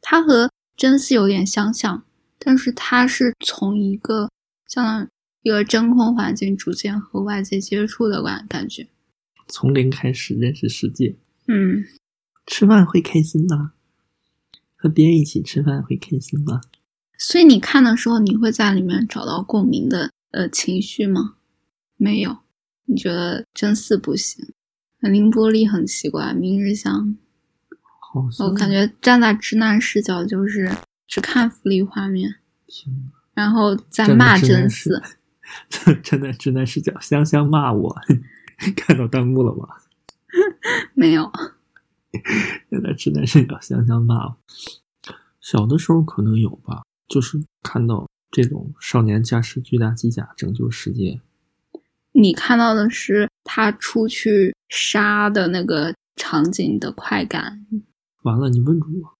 [0.00, 2.04] 他和真丝有点相像，
[2.40, 4.28] 但是他是从一个
[4.66, 5.08] 像
[5.42, 8.88] 一个真空环境逐渐和外界接触的感感觉，
[9.46, 11.14] 从零开始认识世界。
[11.46, 11.84] 嗯，
[12.46, 13.74] 吃饭会开心吗？
[14.74, 16.60] 和别人一起吃饭会开心吗？
[17.18, 21.34] 所以你看的时候，你会在里面找到共鸣的呃情绪吗？
[21.96, 22.38] 没有，
[22.84, 24.54] 你觉得真四不行？
[25.00, 27.16] 凌波丽很奇怪，明日香，
[28.00, 30.72] 好我感觉站在直男视角就是
[31.06, 32.36] 只看福利画面，
[33.34, 35.02] 然后在骂真直男视丝。
[36.02, 37.96] 站在直男视角，香香骂我，
[38.76, 39.68] 看到弹幕了吗？
[40.94, 41.32] 没有，
[42.70, 44.36] 站在直男视角，香香骂我。
[45.40, 51.20] 小的时候可能有吧，就是看到这种少年驾驶巨大机甲拯救世界，
[52.12, 57.66] 你看到的是他出去杀的那个场景的快感。
[58.22, 59.16] 完了你问住我，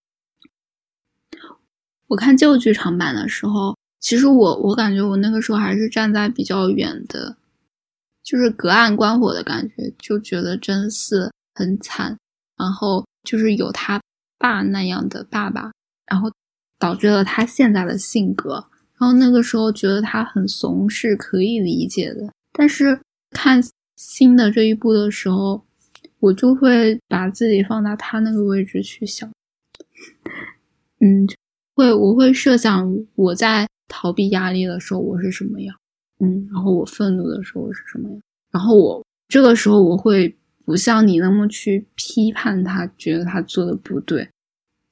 [2.08, 7.36] 我看旧剧场版的时候，其实我我感觉我那个时候还是站在比较远的，
[8.22, 12.18] 就是隔岸观火的感觉，就觉得真嗣很惨，
[12.56, 14.00] 然后就是有他
[14.36, 15.72] 爸那样的爸爸，
[16.06, 16.30] 然后
[16.78, 18.64] 导致了他现在的性格。
[19.00, 23.00] 然后那个时候觉得他很怂是可以理解的，但是
[23.30, 23.62] 看
[23.94, 25.64] 新的这一部的时候，
[26.18, 29.30] 我就会把自己放到他那个位置去想，
[31.00, 31.28] 嗯，
[31.76, 35.76] 会我会设想我在逃避压力的时候我是什么样，
[36.18, 38.20] 嗯，然后我愤怒的时候我是什么样，
[38.50, 44.28] 然后我这个时候我会不像你那么去批判他，觉得他做的不对，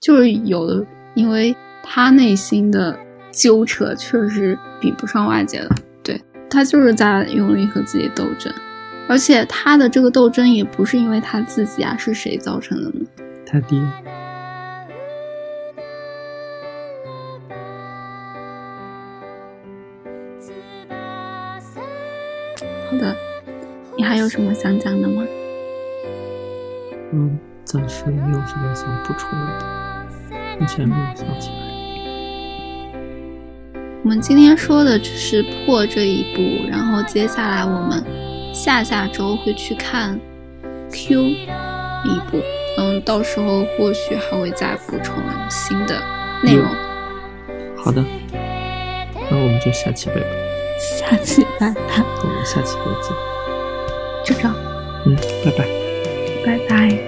[0.01, 1.53] 就是有的，因为
[1.89, 2.99] 他内心的
[3.31, 5.71] 纠扯确实比不上外界的，
[6.03, 6.21] 对
[6.51, 8.53] 他就是在用力和自己斗争，
[9.09, 13.07] 而且他的这个斗争也不是因为他自己啊，是谁造成的呢？
[13.47, 13.81] 他爹。
[22.91, 23.17] 好的，
[23.97, 25.25] 你还有什么想讲的吗？
[27.13, 29.47] 嗯，暂时没有什么想补充的，
[30.59, 31.66] 目前没有想起来。
[34.07, 38.01] 我们今天说的只是破这一部，然后接下来我们
[38.55, 40.17] 下下周会去看
[40.93, 42.41] Q 一部，
[42.79, 45.17] 嗯，到时候或许还会再补充
[45.51, 46.01] 新的
[46.41, 46.69] 内容。
[47.77, 48.01] 好的，
[49.29, 50.27] 那我们就下期拜拜。
[50.79, 53.11] 下期拜拜，我们下期再见。
[54.25, 54.55] 就这样，
[55.05, 55.67] 嗯，拜拜。
[56.47, 57.06] 拜拜。